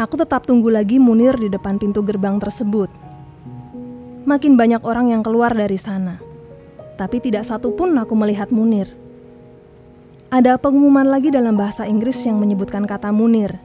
Aku 0.00 0.14
tetap 0.16 0.48
tunggu 0.48 0.72
lagi 0.72 0.96
Munir 0.96 1.36
di 1.36 1.52
depan 1.52 1.76
pintu 1.76 2.00
gerbang 2.00 2.40
tersebut. 2.40 2.88
Makin 4.24 4.56
banyak 4.56 4.80
orang 4.88 5.12
yang 5.12 5.20
keluar 5.20 5.52
dari 5.52 5.76
sana, 5.76 6.16
tapi 6.96 7.20
tidak 7.20 7.44
satu 7.44 7.76
pun 7.76 7.92
aku 8.00 8.16
melihat 8.16 8.48
Munir. 8.48 9.01
Ada 10.32 10.56
pengumuman 10.56 11.04
lagi 11.04 11.28
dalam 11.28 11.60
bahasa 11.60 11.84
Inggris 11.84 12.16
yang 12.24 12.40
menyebutkan 12.40 12.88
kata 12.88 13.12
Munir. 13.12 13.60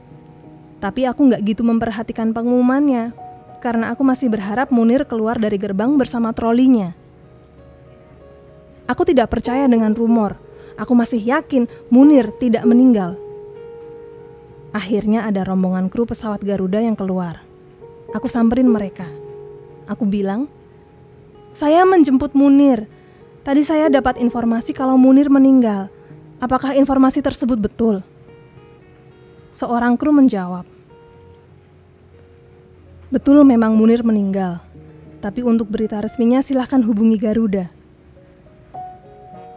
Tapi 0.84 1.08
aku 1.08 1.24
nggak 1.24 1.40
gitu 1.48 1.64
memperhatikan 1.64 2.36
pengumumannya, 2.36 3.16
karena 3.64 3.96
aku 3.96 4.04
masih 4.04 4.28
berharap 4.28 4.68
Munir 4.68 5.08
keluar 5.08 5.40
dari 5.40 5.56
gerbang 5.56 5.96
bersama 5.96 6.28
trolinya. 6.36 6.92
Aku 8.84 9.00
tidak 9.08 9.32
percaya 9.32 9.64
dengan 9.64 9.96
rumor. 9.96 10.36
Aku 10.76 10.92
masih 10.92 11.16
yakin 11.24 11.72
Munir 11.88 12.36
tidak 12.36 12.68
meninggal. 12.68 13.16
Akhirnya 14.76 15.24
ada 15.24 15.48
rombongan 15.48 15.88
kru 15.88 16.04
pesawat 16.04 16.44
Garuda 16.44 16.84
yang 16.84 17.00
keluar. 17.00 17.48
Aku 18.12 18.28
samperin 18.28 18.68
mereka. 18.68 19.08
Aku 19.88 20.04
bilang, 20.04 20.52
"Saya 21.56 21.88
menjemput 21.88 22.36
Munir. 22.36 22.92
Tadi 23.40 23.64
saya 23.64 23.88
dapat 23.88 24.20
informasi 24.20 24.76
kalau 24.76 25.00
Munir 25.00 25.32
meninggal. 25.32 25.88
Apakah 26.38 26.74
informasi 26.78 27.18
tersebut 27.18 27.58
betul? 27.58 28.02
Seorang 29.50 29.98
kru 29.98 30.14
menjawab, 30.14 30.62
Betul 33.08 33.40
memang 33.40 33.72
Munir 33.72 34.04
meninggal, 34.04 34.60
tapi 35.24 35.40
untuk 35.40 35.72
berita 35.72 35.96
resminya 35.96 36.44
silahkan 36.44 36.84
hubungi 36.84 37.16
Garuda. 37.16 37.72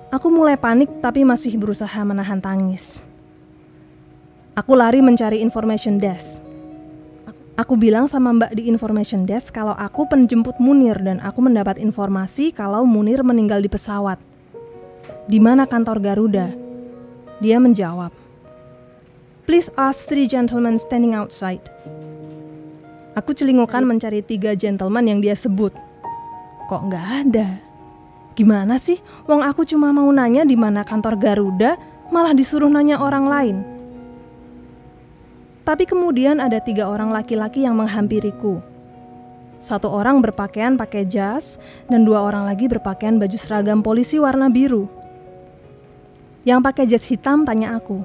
Aku 0.08 0.32
mulai 0.32 0.56
panik 0.56 0.88
tapi 1.04 1.28
masih 1.28 1.60
berusaha 1.60 2.00
menahan 2.08 2.40
tangis. 2.40 3.04
Aku 4.56 4.72
lari 4.72 5.04
mencari 5.04 5.44
information 5.44 6.00
desk. 6.00 6.40
Aku 7.60 7.76
bilang 7.76 8.08
sama 8.08 8.32
mbak 8.32 8.56
di 8.56 8.72
information 8.72 9.28
desk 9.28 9.52
kalau 9.52 9.76
aku 9.76 10.08
penjemput 10.08 10.56
Munir 10.64 10.96
dan 11.04 11.20
aku 11.20 11.44
mendapat 11.44 11.76
informasi 11.76 12.56
kalau 12.56 12.88
Munir 12.88 13.20
meninggal 13.20 13.60
di 13.60 13.68
pesawat. 13.68 14.16
Di 15.28 15.44
mana 15.44 15.68
kantor 15.68 16.00
Garuda? 16.00 16.61
Dia 17.42 17.58
menjawab, 17.58 18.14
Please 19.50 19.74
ask 19.74 20.06
three 20.06 20.30
gentlemen 20.30 20.78
standing 20.78 21.18
outside. 21.18 21.66
Aku 23.18 23.34
celingukan 23.34 23.82
mencari 23.82 24.22
tiga 24.22 24.54
gentleman 24.54 25.10
yang 25.10 25.20
dia 25.26 25.34
sebut. 25.34 25.74
Kok 26.70 26.82
nggak 26.86 27.08
ada? 27.26 27.58
Gimana 28.38 28.78
sih? 28.78 29.02
Wong 29.26 29.42
aku 29.42 29.66
cuma 29.66 29.90
mau 29.90 30.06
nanya 30.14 30.46
di 30.46 30.54
mana 30.54 30.86
kantor 30.86 31.18
Garuda, 31.18 31.82
malah 32.14 32.38
disuruh 32.38 32.70
nanya 32.70 33.02
orang 33.02 33.26
lain. 33.26 33.58
Tapi 35.66 35.90
kemudian 35.90 36.38
ada 36.38 36.62
tiga 36.62 36.86
orang 36.86 37.10
laki-laki 37.10 37.66
yang 37.66 37.74
menghampiriku. 37.74 38.62
Satu 39.58 39.90
orang 39.90 40.22
berpakaian 40.22 40.78
pakai 40.78 41.10
jas, 41.10 41.58
dan 41.90 42.06
dua 42.06 42.22
orang 42.22 42.46
lagi 42.46 42.70
berpakaian 42.70 43.18
baju 43.18 43.38
seragam 43.42 43.82
polisi 43.82 44.22
warna 44.22 44.46
biru. 44.46 45.01
Yang 46.42 46.60
pakai 46.66 46.86
jas 46.90 47.06
hitam 47.06 47.46
tanya 47.46 47.78
aku. 47.78 48.02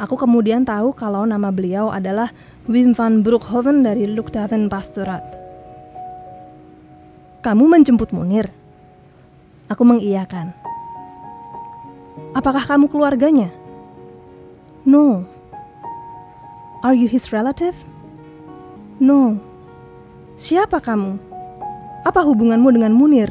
Aku 0.00 0.16
kemudian 0.16 0.64
tahu 0.64 0.96
kalau 0.96 1.28
nama 1.28 1.52
beliau 1.52 1.92
adalah 1.92 2.32
Wim 2.64 2.96
van 2.96 3.20
Broekhoven 3.20 3.84
dari 3.84 4.08
Luchthaven 4.08 4.72
Pastorat. 4.72 5.22
Kamu 7.44 7.68
menjemput 7.68 8.10
Munir? 8.10 8.48
Aku 9.68 9.84
mengiyakan. 9.84 10.56
Apakah 12.32 12.64
kamu 12.64 12.88
keluarganya? 12.88 13.52
No. 14.82 15.28
Are 16.80 16.96
you 16.96 17.06
his 17.06 17.28
relative? 17.30 17.76
No. 18.96 19.36
Siapa 20.40 20.80
kamu? 20.80 21.20
Apa 22.02 22.24
hubunganmu 22.24 22.72
dengan 22.72 22.96
Munir? 22.96 23.28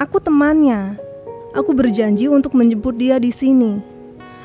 Aku 0.00 0.16
temannya. 0.16 1.03
Aku 1.54 1.70
berjanji 1.70 2.26
untuk 2.26 2.58
menjemput 2.58 2.98
dia 2.98 3.22
di 3.22 3.30
sini. 3.30 3.78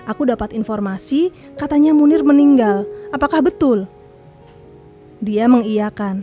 Aku 0.05 0.29
dapat 0.29 0.53
informasi 0.53 1.33
katanya 1.57 1.89
Munir 1.89 2.21
meninggal. 2.21 2.85
Apakah 3.09 3.41
betul? 3.41 3.89
Dia 5.17 5.49
mengiyakan. 5.49 6.21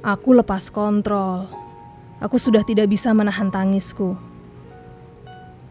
Aku 0.00 0.32
lepas 0.32 0.72
kontrol. 0.72 1.44
Aku 2.24 2.40
sudah 2.40 2.64
tidak 2.64 2.88
bisa 2.88 3.12
menahan 3.12 3.52
tangisku. 3.52 4.16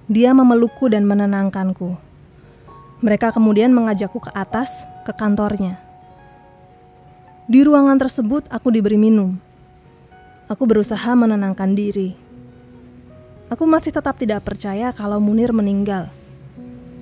Dia 0.05 0.37
memelukku 0.37 0.85
dan 0.85 1.09
menenangkanku. 1.09 1.97
Mereka 3.01 3.33
kemudian 3.33 3.73
mengajakku 3.73 4.21
ke 4.21 4.31
atas, 4.37 4.85
ke 5.01 5.17
kantornya. 5.17 5.81
Di 7.49 7.65
ruangan 7.65 7.97
tersebut, 7.97 8.45
aku 8.53 8.69
diberi 8.69 9.01
minum. 9.01 9.41
Aku 10.45 10.69
berusaha 10.69 11.09
menenangkan 11.17 11.73
diri. 11.73 12.30
Aku 13.51 13.67
masih 13.67 13.91
tetap 13.91 14.15
tidak 14.15 14.47
percaya 14.47 14.95
kalau 14.95 15.19
Munir 15.19 15.51
meninggal. 15.51 16.07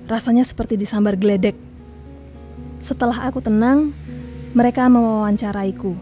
Rasanya 0.09 0.41
seperti 0.41 0.81
disambar 0.81 1.13
geledek. 1.13 1.53
Setelah 2.81 3.29
aku 3.29 3.37
tenang, 3.37 3.93
mereka 4.57 4.89
mewawancaraiku. 4.89 5.93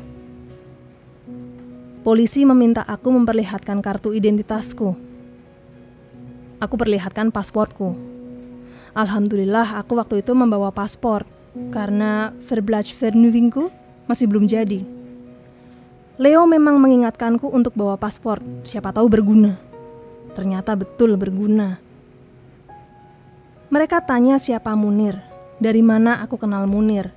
Polisi 2.00 2.48
meminta 2.48 2.80
aku 2.88 3.12
memperlihatkan 3.12 3.84
kartu 3.84 4.16
identitasku. 4.16 4.96
Aku 6.64 6.76
perlihatkan 6.80 7.28
pasportku. 7.28 8.00
Alhamdulillah 8.96 9.76
aku 9.76 10.00
waktu 10.00 10.24
itu 10.24 10.32
membawa 10.32 10.72
paspor 10.72 11.28
karena 11.76 12.32
Verblach 12.48 12.88
Vernuvingku 12.96 13.68
masih 14.08 14.32
belum 14.32 14.48
jadi. 14.48 14.80
Leo 16.16 16.48
memang 16.48 16.80
mengingatkanku 16.80 17.52
untuk 17.52 17.76
bawa 17.76 18.00
paspor, 18.00 18.40
siapa 18.64 18.96
tahu 18.96 19.12
berguna 19.12 19.67
ternyata 20.38 20.78
betul 20.78 21.18
berguna. 21.18 21.82
Mereka 23.74 24.06
tanya 24.06 24.38
siapa 24.38 24.78
Munir, 24.78 25.18
dari 25.58 25.82
mana 25.82 26.22
aku 26.22 26.38
kenal 26.38 26.70
Munir. 26.70 27.10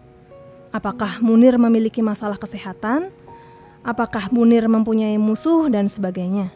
Apakah 0.72 1.20
Munir 1.20 1.60
memiliki 1.60 2.00
masalah 2.00 2.40
kesehatan? 2.40 3.12
Apakah 3.84 4.32
Munir 4.32 4.64
mempunyai 4.64 5.20
musuh 5.20 5.68
dan 5.68 5.92
sebagainya? 5.92 6.48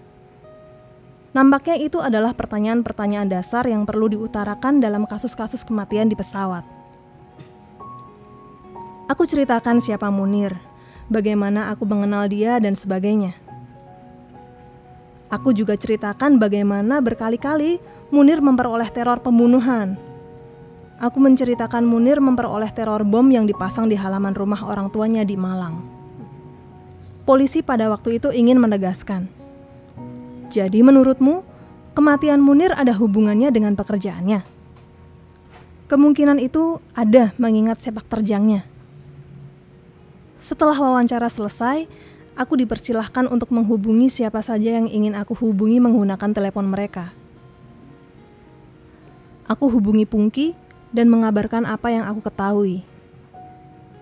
Nampaknya 1.37 1.77
itu 1.77 2.01
adalah 2.01 2.33
pertanyaan-pertanyaan 2.33 3.29
dasar 3.29 3.69
yang 3.69 3.85
perlu 3.85 4.09
diutarakan 4.09 4.81
dalam 4.81 5.05
kasus-kasus 5.05 5.67
kematian 5.67 6.09
di 6.09 6.17
pesawat. 6.17 6.65
Aku 9.11 9.29
ceritakan 9.29 9.85
siapa 9.85 10.09
Munir, 10.09 10.57
bagaimana 11.13 11.69
aku 11.69 11.85
mengenal 11.85 12.25
dia 12.31 12.57
dan 12.57 12.73
sebagainya. 12.73 13.44
Aku 15.35 15.51
juga 15.51 15.75
ceritakan 15.75 16.39
bagaimana 16.39 17.03
berkali-kali 17.03 17.83
Munir 18.15 18.39
memperoleh 18.39 18.87
teror 18.95 19.19
pembunuhan. 19.19 19.99
Aku 21.03 21.19
menceritakan 21.19 21.83
Munir 21.83 22.23
memperoleh 22.23 22.71
teror 22.71 23.03
bom 23.03 23.27
yang 23.27 23.43
dipasang 23.43 23.91
di 23.91 23.99
halaman 23.99 24.31
rumah 24.31 24.63
orang 24.63 24.95
tuanya 24.95 25.27
di 25.27 25.35
Malang. 25.35 25.83
Polisi 27.27 27.67
pada 27.67 27.91
waktu 27.91 28.23
itu 28.23 28.31
ingin 28.31 28.63
menegaskan. 28.63 29.27
Jadi 30.55 30.87
menurutmu, 30.87 31.43
kematian 31.99 32.39
Munir 32.39 32.71
ada 32.71 32.95
hubungannya 32.95 33.51
dengan 33.51 33.75
pekerjaannya? 33.75 34.47
Kemungkinan 35.91 36.39
itu 36.39 36.79
ada 36.95 37.35
mengingat 37.43 37.83
sepak 37.83 38.07
terjangnya. 38.07 38.63
Setelah 40.39 40.79
wawancara 40.79 41.27
selesai, 41.27 41.91
aku 42.35 42.59
dipersilahkan 42.59 43.31
untuk 43.31 43.55
menghubungi 43.55 44.11
siapa 44.11 44.43
saja 44.43 44.79
yang 44.79 44.91
ingin 44.91 45.15
aku 45.15 45.35
hubungi 45.39 45.79
menggunakan 45.79 46.31
telepon 46.35 46.67
mereka. 46.67 47.15
Aku 49.47 49.71
hubungi 49.71 50.07
Pungki 50.09 50.57
dan 50.95 51.11
mengabarkan 51.11 51.67
apa 51.67 51.91
yang 51.91 52.05
aku 52.07 52.23
ketahui. 52.23 52.87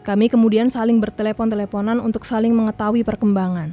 Kami 0.02 0.26
kemudian 0.26 0.66
saling 0.66 0.98
bertelepon-teleponan 0.98 2.02
untuk 2.02 2.26
saling 2.26 2.50
mengetahui 2.50 3.06
perkembangan. 3.06 3.70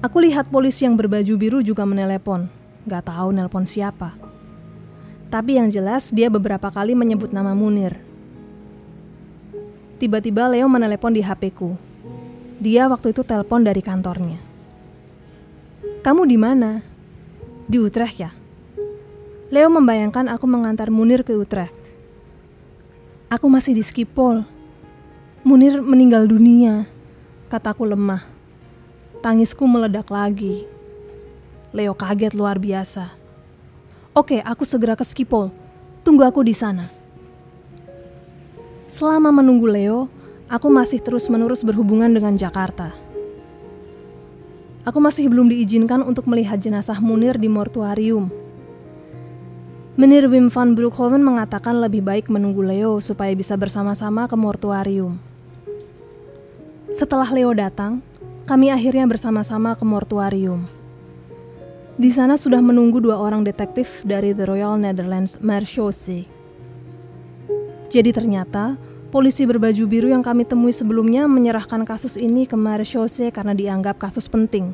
Aku 0.00 0.16
lihat 0.18 0.48
polisi 0.48 0.88
yang 0.88 0.96
berbaju 0.96 1.34
biru 1.36 1.58
juga 1.60 1.84
menelepon. 1.84 2.48
Gak 2.88 3.12
tahu 3.12 3.36
nelpon 3.36 3.68
siapa. 3.68 4.16
Tapi 5.30 5.60
yang 5.60 5.70
jelas 5.70 6.10
dia 6.10 6.26
beberapa 6.26 6.72
kali 6.72 6.96
menyebut 6.96 7.30
nama 7.30 7.54
Munir. 7.54 8.09
Tiba-tiba 10.00 10.48
Leo 10.48 10.64
menelepon 10.64 11.12
di 11.12 11.20
HP-ku. 11.20 11.76
Dia 12.56 12.88
waktu 12.88 13.12
itu 13.12 13.20
telepon 13.20 13.60
dari 13.60 13.84
kantornya. 13.84 14.40
Kamu 16.00 16.24
di 16.24 16.40
mana? 16.40 16.80
Di 17.68 17.76
Utrecht 17.76 18.16
ya? 18.16 18.32
Leo 19.52 19.68
membayangkan 19.68 20.32
aku 20.32 20.48
mengantar 20.48 20.88
Munir 20.88 21.20
ke 21.20 21.36
Utrecht. 21.36 21.76
Aku 23.28 23.52
masih 23.52 23.76
di 23.76 23.84
Skipol. 23.84 24.40
Munir 25.44 25.84
meninggal 25.84 26.24
dunia, 26.24 26.88
kataku 27.52 27.84
lemah. 27.84 28.24
Tangisku 29.20 29.68
meledak 29.68 30.08
lagi. 30.08 30.64
Leo 31.76 31.92
kaget 31.92 32.32
luar 32.32 32.56
biasa. 32.56 33.12
Oke, 34.16 34.40
aku 34.40 34.64
segera 34.64 34.96
ke 34.96 35.04
Skipol. 35.04 35.52
Tunggu 36.00 36.24
aku 36.24 36.40
di 36.40 36.56
sana. 36.56 36.99
Selama 38.90 39.30
menunggu 39.30 39.70
Leo, 39.70 40.10
aku 40.50 40.66
masih 40.66 40.98
terus-menerus 40.98 41.62
berhubungan 41.62 42.10
dengan 42.10 42.34
Jakarta. 42.34 42.90
Aku 44.82 44.98
masih 44.98 45.30
belum 45.30 45.46
diizinkan 45.46 46.02
untuk 46.02 46.26
melihat 46.26 46.58
jenazah 46.58 46.98
Munir 46.98 47.38
di 47.38 47.46
mortuarium 47.46 48.34
Menir 49.94 50.26
Wim 50.26 50.50
van 50.50 50.74
Broekhoven 50.74 51.22
mengatakan 51.22 51.78
lebih 51.78 52.02
baik 52.02 52.26
menunggu 52.32 52.66
Leo 52.66 52.98
supaya 52.98 53.30
bisa 53.36 53.54
bersama-sama 53.54 54.24
ke 54.26 54.34
mortuarium. 54.34 55.20
Setelah 56.96 57.30
Leo 57.30 57.54
datang, 57.54 58.02
kami 58.48 58.74
akhirnya 58.74 59.06
bersama-sama 59.06 59.76
ke 59.76 59.84
mortuarium. 59.84 60.66
Di 62.00 62.08
sana 62.08 62.40
sudah 62.40 62.58
menunggu 62.64 62.98
dua 62.98 63.20
orang 63.20 63.44
detektif 63.46 64.00
dari 64.02 64.34
The 64.34 64.48
Royal 64.48 64.80
Netherlands 64.80 65.38
Marechaussee. 65.38 66.39
Jadi 67.90 68.14
ternyata, 68.14 68.78
polisi 69.10 69.42
berbaju 69.42 69.84
biru 69.90 70.08
yang 70.14 70.22
kami 70.22 70.46
temui 70.46 70.70
sebelumnya 70.70 71.26
menyerahkan 71.26 71.82
kasus 71.82 72.14
ini 72.14 72.46
ke 72.46 72.54
Marechaussee 72.54 73.34
karena 73.34 73.50
dianggap 73.50 73.98
kasus 73.98 74.30
penting. 74.30 74.70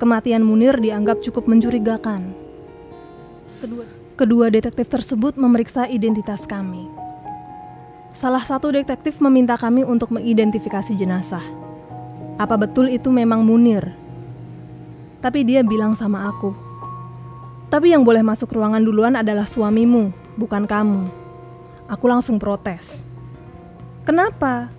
Kematian 0.00 0.40
Munir 0.40 0.80
dianggap 0.80 1.20
cukup 1.20 1.46
mencurigakan 1.46 2.42
Kedua, 3.62 3.84
kedua 4.18 4.46
detektif 4.50 4.90
tersebut 4.90 5.38
memeriksa 5.38 5.86
identitas 5.86 6.50
kami. 6.50 6.90
Salah 8.10 8.42
satu 8.42 8.74
detektif 8.74 9.22
meminta 9.22 9.54
kami 9.54 9.86
untuk 9.86 10.10
mengidentifikasi 10.10 10.98
jenazah. 10.98 11.46
Apa 12.42 12.58
betul 12.58 12.90
itu 12.90 13.06
memang 13.14 13.46
Munir? 13.46 13.94
Tapi 15.22 15.46
dia 15.46 15.62
bilang 15.62 15.94
sama 15.94 16.26
aku, 16.26 16.58
"Tapi 17.70 17.94
yang 17.94 18.02
boleh 18.02 18.26
masuk 18.26 18.50
ruangan 18.50 18.82
duluan 18.82 19.14
adalah 19.14 19.46
suamimu, 19.46 20.10
bukan 20.34 20.66
kamu." 20.66 21.21
Aku 21.92 22.08
langsung 22.08 22.40
protes. 22.40 23.04
"Kenapa? 24.08 24.72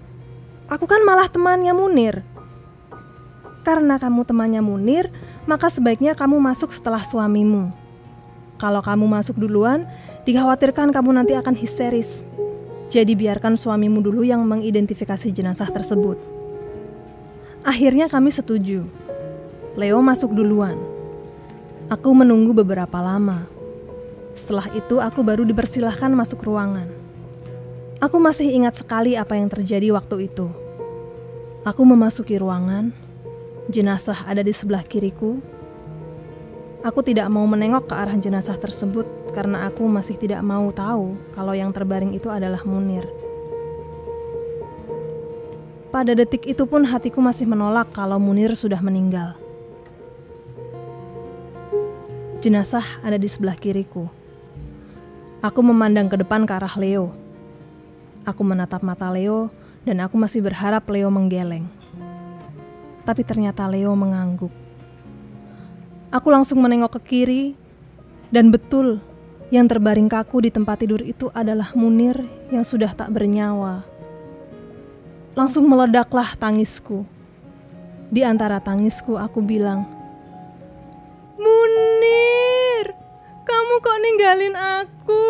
Aku 0.65 0.89
kan 0.89 1.05
malah 1.05 1.29
temannya 1.29 1.77
Munir." 1.77 2.25
Karena 3.61 4.01
kamu 4.01 4.25
temannya 4.25 4.65
Munir, 4.65 5.13
maka 5.45 5.69
sebaiknya 5.69 6.17
kamu 6.17 6.41
masuk 6.41 6.73
setelah 6.73 7.05
suamimu. 7.05 7.69
Kalau 8.57 8.81
kamu 8.81 9.05
masuk 9.05 9.37
duluan, 9.37 9.85
dikhawatirkan 10.25 10.89
kamu 10.89 11.15
nanti 11.15 11.37
akan 11.37 11.53
histeris. 11.53 12.25
Jadi 12.89 13.13
biarkan 13.13 13.57
suamimu 13.57 14.01
dulu 14.01 14.25
yang 14.25 14.43
mengidentifikasi 14.45 15.29
jenazah 15.33 15.69
tersebut. 15.69 16.17
Akhirnya 17.63 18.11
kami 18.11 18.29
setuju. 18.29 18.83
Leo 19.79 19.99
masuk 20.03 20.35
duluan. 20.35 20.77
Aku 21.89 22.13
menunggu 22.13 22.53
beberapa 22.53 22.99
lama. 23.01 23.47
Setelah 24.37 24.69
itu 24.77 24.97
aku 25.01 25.25
baru 25.25 25.45
dipersilahkan 25.45 26.11
masuk 26.13 26.45
ruangan. 26.45 27.02
Aku 28.03 28.19
masih 28.19 28.51
ingat 28.51 28.83
sekali 28.83 29.15
apa 29.15 29.39
yang 29.39 29.47
terjadi 29.47 29.95
waktu 29.95 30.27
itu. 30.27 30.51
Aku 31.63 31.87
memasuki 31.87 32.35
ruangan, 32.35 32.91
jenazah 33.71 34.27
ada 34.27 34.43
di 34.43 34.51
sebelah 34.51 34.83
kiriku, 34.83 35.39
Aku 36.83 36.99
tidak 36.99 37.31
mau 37.31 37.47
menengok 37.47 37.87
ke 37.87 37.95
arah 37.95 38.19
jenazah 38.19 38.59
tersebut 38.59 39.07
karena 39.31 39.71
aku 39.71 39.87
masih 39.87 40.19
tidak 40.19 40.43
mau 40.43 40.67
tahu 40.67 41.15
kalau 41.31 41.55
yang 41.55 41.71
terbaring 41.71 42.11
itu 42.11 42.27
adalah 42.27 42.59
Munir. 42.67 43.07
Pada 45.95 46.11
detik 46.11 46.43
itu 46.43 46.67
pun 46.67 46.83
hatiku 46.83 47.23
masih 47.23 47.47
menolak 47.47 47.87
kalau 47.95 48.19
Munir 48.19 48.51
sudah 48.59 48.83
meninggal. 48.83 49.39
Jenazah 52.43 52.83
ada 52.99 53.15
di 53.15 53.31
sebelah 53.31 53.55
kiriku. 53.55 54.11
Aku 55.39 55.63
memandang 55.63 56.11
ke 56.11 56.19
depan 56.19 56.43
ke 56.43 56.51
arah 56.51 56.75
Leo. 56.75 57.22
Aku 58.23 58.39
menatap 58.47 58.79
mata 58.79 59.11
Leo 59.11 59.51
dan 59.83 59.99
aku 59.99 60.15
masih 60.15 60.39
berharap 60.39 60.87
Leo 60.87 61.11
menggeleng. 61.11 61.67
Tapi 63.03 63.21
ternyata 63.27 63.67
Leo 63.67 63.91
mengangguk. 63.99 64.51
Aku 66.07 66.31
langsung 66.31 66.63
menengok 66.63 67.01
ke 67.01 67.01
kiri, 67.03 67.43
dan 68.31 68.47
betul 68.47 69.03
yang 69.51 69.67
terbaring 69.67 70.07
kaku 70.07 70.47
di 70.47 70.49
tempat 70.49 70.81
tidur 70.81 71.03
itu 71.03 71.27
adalah 71.35 71.75
Munir 71.75 72.15
yang 72.47 72.63
sudah 72.63 72.95
tak 72.95 73.11
bernyawa. 73.11 73.83
Langsung 75.35 75.67
meledaklah 75.67 76.37
tangisku. 76.39 77.03
Di 78.13 78.23
antara 78.23 78.63
tangisku 78.63 79.19
aku 79.19 79.41
bilang, 79.43 79.83
Munir, 81.35 82.93
kamu 83.43 83.73
kok 83.81 83.99
ninggalin 83.99 84.55
aku? 84.55 85.23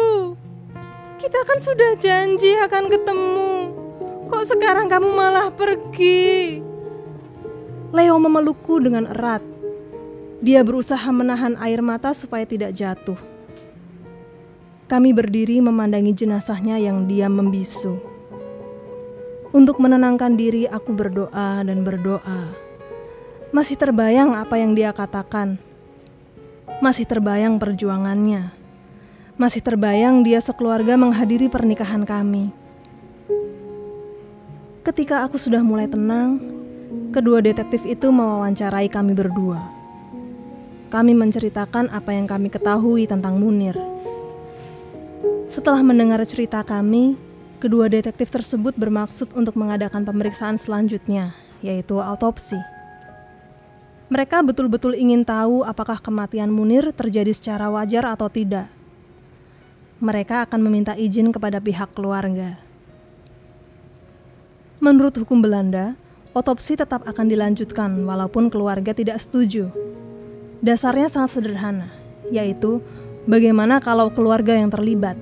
Kita 1.23 1.39
kan 1.47 1.55
sudah 1.55 1.95
janji 1.95 2.51
akan 2.51 2.91
ketemu. 2.91 3.71
Kok 4.27 4.43
sekarang 4.43 4.91
kamu 4.91 5.07
malah 5.07 5.55
pergi? 5.55 6.59
Leo 7.95 8.19
memelukku 8.19 8.83
dengan 8.83 9.07
erat. 9.07 9.39
Dia 10.43 10.67
berusaha 10.67 11.07
menahan 11.15 11.55
air 11.63 11.79
mata 11.79 12.11
supaya 12.11 12.43
tidak 12.43 12.75
jatuh. 12.75 13.15
Kami 14.91 15.15
berdiri 15.15 15.63
memandangi 15.63 16.11
jenazahnya 16.11 16.75
yang 16.75 17.07
diam 17.07 17.39
membisu. 17.39 18.03
Untuk 19.55 19.79
menenangkan 19.79 20.35
diri, 20.35 20.67
aku 20.67 20.91
berdoa 20.91 21.63
dan 21.63 21.87
berdoa. 21.87 22.51
Masih 23.55 23.79
terbayang 23.79 24.35
apa 24.35 24.59
yang 24.59 24.75
dia 24.75 24.91
katakan. 24.91 25.55
Masih 26.83 27.07
terbayang 27.07 27.63
perjuangannya. 27.63 28.62
Masih 29.35 29.61
terbayang 29.65 30.21
dia 30.21 30.37
sekeluarga 30.39 30.97
menghadiri 30.97 31.49
pernikahan 31.49 32.05
kami. 32.05 32.53
Ketika 34.83 35.25
aku 35.25 35.39
sudah 35.39 35.63
mulai 35.63 35.89
tenang, 35.89 36.37
kedua 37.09 37.39
detektif 37.39 37.87
itu 37.87 38.11
mewawancarai 38.11 38.91
kami 38.91 39.15
berdua 39.15 39.83
kami 40.93 41.17
menceritakan 41.17 41.89
apa 41.89 42.13
yang 42.13 42.29
kami 42.29 42.53
ketahui 42.53 43.09
tentang 43.09 43.41
Munir. 43.41 43.73
Setelah 45.49 45.81
mendengar 45.81 46.21
cerita 46.21 46.61
kami, 46.61 47.17
kedua 47.57 47.89
detektif 47.89 48.29
tersebut 48.29 48.77
bermaksud 48.77 49.33
untuk 49.33 49.57
mengadakan 49.57 50.05
pemeriksaan 50.05 50.53
selanjutnya, 50.53 51.33
yaitu 51.65 51.97
autopsi. 51.97 52.61
Mereka 54.13 54.45
betul-betul 54.45 54.93
ingin 54.93 55.25
tahu 55.25 55.65
apakah 55.65 55.97
kematian 55.97 56.53
Munir 56.53 56.93
terjadi 56.93 57.33
secara 57.33 57.73
wajar 57.73 58.13
atau 58.13 58.29
tidak. 58.29 58.69
Mereka 60.03 60.43
akan 60.43 60.59
meminta 60.67 60.99
izin 60.99 61.31
kepada 61.31 61.63
pihak 61.63 61.95
keluarga. 61.95 62.59
Menurut 64.83 65.15
hukum 65.15 65.39
Belanda, 65.39 65.95
otopsi 66.35 66.75
tetap 66.75 67.07
akan 67.07 67.31
dilanjutkan 67.31 68.03
walaupun 68.03 68.51
keluarga 68.51 68.91
tidak 68.91 69.23
setuju. 69.23 69.71
Dasarnya 70.59 71.07
sangat 71.07 71.39
sederhana, 71.39 71.87
yaitu 72.27 72.83
bagaimana 73.23 73.79
kalau 73.79 74.11
keluarga 74.11 74.51
yang 74.51 74.67
terlibat. 74.67 75.15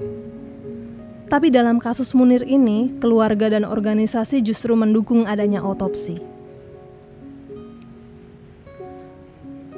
Tapi 1.30 1.54
dalam 1.54 1.78
kasus 1.78 2.18
Munir 2.18 2.42
ini, 2.42 2.90
keluarga 2.98 3.54
dan 3.54 3.70
organisasi 3.70 4.42
justru 4.42 4.74
mendukung 4.74 5.30
adanya 5.30 5.62
otopsi. 5.62 6.31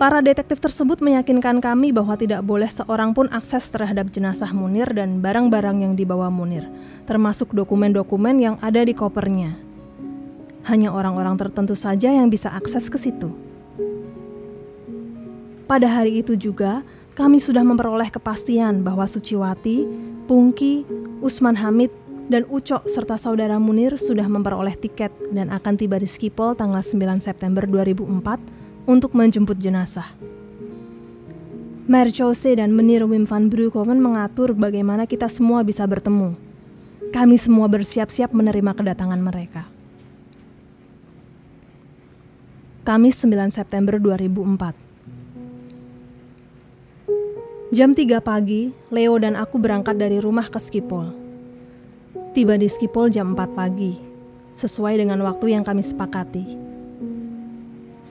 Para 0.04 0.20
detektif 0.20 0.60
tersebut 0.60 1.00
meyakinkan 1.00 1.64
kami 1.64 1.96
bahwa 1.96 2.20
tidak 2.20 2.44
boleh 2.44 2.68
seorang 2.68 3.16
pun 3.16 3.32
akses 3.32 3.72
terhadap 3.72 4.12
jenazah 4.12 4.52
Munir 4.52 4.92
dan 4.92 5.24
barang-barang 5.24 5.80
yang 5.80 5.94
dibawa 5.96 6.28
Munir, 6.28 6.68
termasuk 7.08 7.56
dokumen-dokumen 7.56 8.36
yang 8.36 8.56
ada 8.60 8.84
di 8.84 8.92
kopernya. 8.92 9.56
Hanya 10.68 10.92
orang-orang 10.92 11.40
tertentu 11.40 11.72
saja 11.80 12.12
yang 12.12 12.28
bisa 12.28 12.52
akses 12.52 12.92
ke 12.92 13.00
situ. 13.00 13.32
Pada 15.72 15.88
hari 15.88 16.20
itu 16.20 16.36
juga, 16.36 16.84
kami 17.16 17.40
sudah 17.40 17.64
memperoleh 17.64 18.12
kepastian 18.12 18.84
bahwa 18.84 19.08
Suciwati, 19.08 19.88
Pungki, 20.28 20.84
Usman 21.24 21.56
Hamid, 21.56 21.96
dan 22.28 22.44
Ucok 22.52 22.92
serta 22.92 23.16
saudara 23.16 23.56
Munir 23.56 23.96
sudah 23.96 24.28
memperoleh 24.28 24.76
tiket 24.76 25.16
dan 25.32 25.48
akan 25.48 25.80
tiba 25.80 25.96
di 25.96 26.12
Skipol 26.12 26.60
tanggal 26.60 26.84
9 26.84 27.24
September 27.24 27.64
2004 27.64 28.63
untuk 28.84 29.16
menjemput 29.16 29.56
jenazah. 29.60 30.08
Merchose 31.84 32.56
dan 32.56 32.72
Menir 32.72 33.04
Wim 33.04 33.28
van 33.28 33.52
Broekhoven 33.52 34.00
mengatur 34.00 34.56
bagaimana 34.56 35.04
kita 35.04 35.28
semua 35.28 35.68
bisa 35.68 35.84
bertemu. 35.84 36.32
Kami 37.12 37.36
semua 37.36 37.68
bersiap-siap 37.68 38.32
menerima 38.32 38.72
kedatangan 38.72 39.20
mereka. 39.20 39.68
Kamis 42.88 43.20
9 43.20 43.52
September 43.52 44.00
2004 44.00 44.76
Jam 47.76 47.92
3 47.92 48.24
pagi, 48.24 48.72
Leo 48.88 49.20
dan 49.20 49.36
aku 49.36 49.60
berangkat 49.60 50.00
dari 50.00 50.24
rumah 50.24 50.48
ke 50.48 50.62
Skipol. 50.62 51.12
Tiba 52.32 52.56
di 52.56 52.72
Skipol 52.72 53.12
jam 53.12 53.36
4 53.36 53.60
pagi, 53.60 54.00
sesuai 54.56 55.04
dengan 55.04 55.20
waktu 55.26 55.52
yang 55.52 55.68
kami 55.68 55.84
sepakati. 55.84 56.63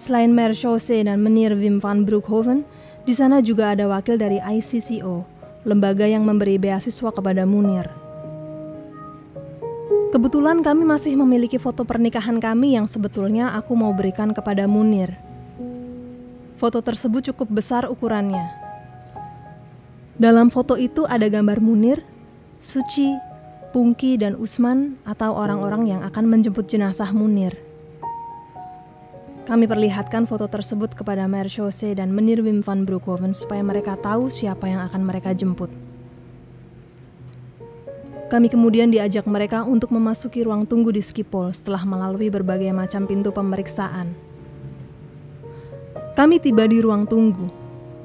Selain 0.02 0.34
Mer 0.34 0.50
Chose 0.50 1.06
dan 1.06 1.22
Menir 1.22 1.54
Wim 1.54 1.78
van 1.78 2.02
Broekhoven, 2.02 2.66
di 3.06 3.14
sana 3.14 3.38
juga 3.38 3.70
ada 3.70 3.86
wakil 3.86 4.18
dari 4.18 4.42
ICCO, 4.42 5.22
lembaga 5.62 6.10
yang 6.10 6.26
memberi 6.26 6.58
beasiswa 6.58 7.14
kepada 7.14 7.46
Munir. 7.46 7.86
Kebetulan 10.10 10.58
kami 10.66 10.82
masih 10.82 11.14
memiliki 11.14 11.54
foto 11.54 11.86
pernikahan 11.86 12.42
kami 12.42 12.74
yang 12.74 12.90
sebetulnya 12.90 13.54
aku 13.54 13.78
mau 13.78 13.94
berikan 13.94 14.34
kepada 14.34 14.66
Munir. 14.66 15.14
Foto 16.58 16.82
tersebut 16.82 17.30
cukup 17.30 17.62
besar 17.62 17.86
ukurannya. 17.86 18.50
Dalam 20.18 20.50
foto 20.50 20.74
itu 20.74 21.06
ada 21.06 21.30
gambar 21.30 21.62
Munir, 21.62 22.02
Suci, 22.58 23.06
Pungki, 23.70 24.18
dan 24.18 24.34
Usman 24.34 24.98
atau 25.06 25.30
orang-orang 25.38 25.94
yang 25.94 26.02
akan 26.02 26.26
menjemput 26.26 26.66
jenazah 26.66 27.14
Munir. 27.14 27.54
Kami 29.42 29.66
perlihatkan 29.66 30.30
foto 30.30 30.46
tersebut 30.46 30.94
kepada 30.94 31.26
Mer 31.26 31.50
Chose 31.50 31.98
dan 31.98 32.14
Menir 32.14 32.46
Wim 32.46 32.62
van 32.62 32.86
Broekhoven 32.86 33.34
supaya 33.34 33.58
mereka 33.58 33.98
tahu 33.98 34.30
siapa 34.30 34.70
yang 34.70 34.86
akan 34.86 35.02
mereka 35.02 35.34
jemput. 35.34 35.66
Kami 38.30 38.46
kemudian 38.46 38.94
diajak 38.94 39.26
mereka 39.26 39.66
untuk 39.66 39.90
memasuki 39.90 40.46
ruang 40.46 40.62
tunggu 40.62 40.94
di 40.94 41.02
Skipol 41.02 41.50
setelah 41.50 41.82
melalui 41.82 42.30
berbagai 42.30 42.70
macam 42.70 43.02
pintu 43.04 43.34
pemeriksaan. 43.34 44.14
Kami 46.14 46.38
tiba 46.38 46.62
di 46.70 46.78
ruang 46.78 47.10
tunggu, 47.10 47.50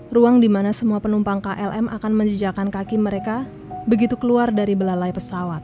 ruang 0.10 0.42
di 0.42 0.50
mana 0.50 0.74
semua 0.74 0.98
penumpang 0.98 1.38
KLM 1.38 1.86
akan 1.86 2.12
menjejakkan 2.18 2.74
kaki 2.74 2.98
mereka 2.98 3.46
begitu 3.86 4.18
keluar 4.18 4.50
dari 4.50 4.74
belalai 4.74 5.14
pesawat. 5.14 5.62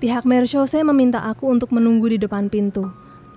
Pihak 0.00 0.24
Merchose 0.24 0.80
meminta 0.80 1.20
aku 1.28 1.44
untuk 1.44 1.76
menunggu 1.76 2.08
di 2.08 2.18
depan 2.18 2.48
pintu, 2.48 2.88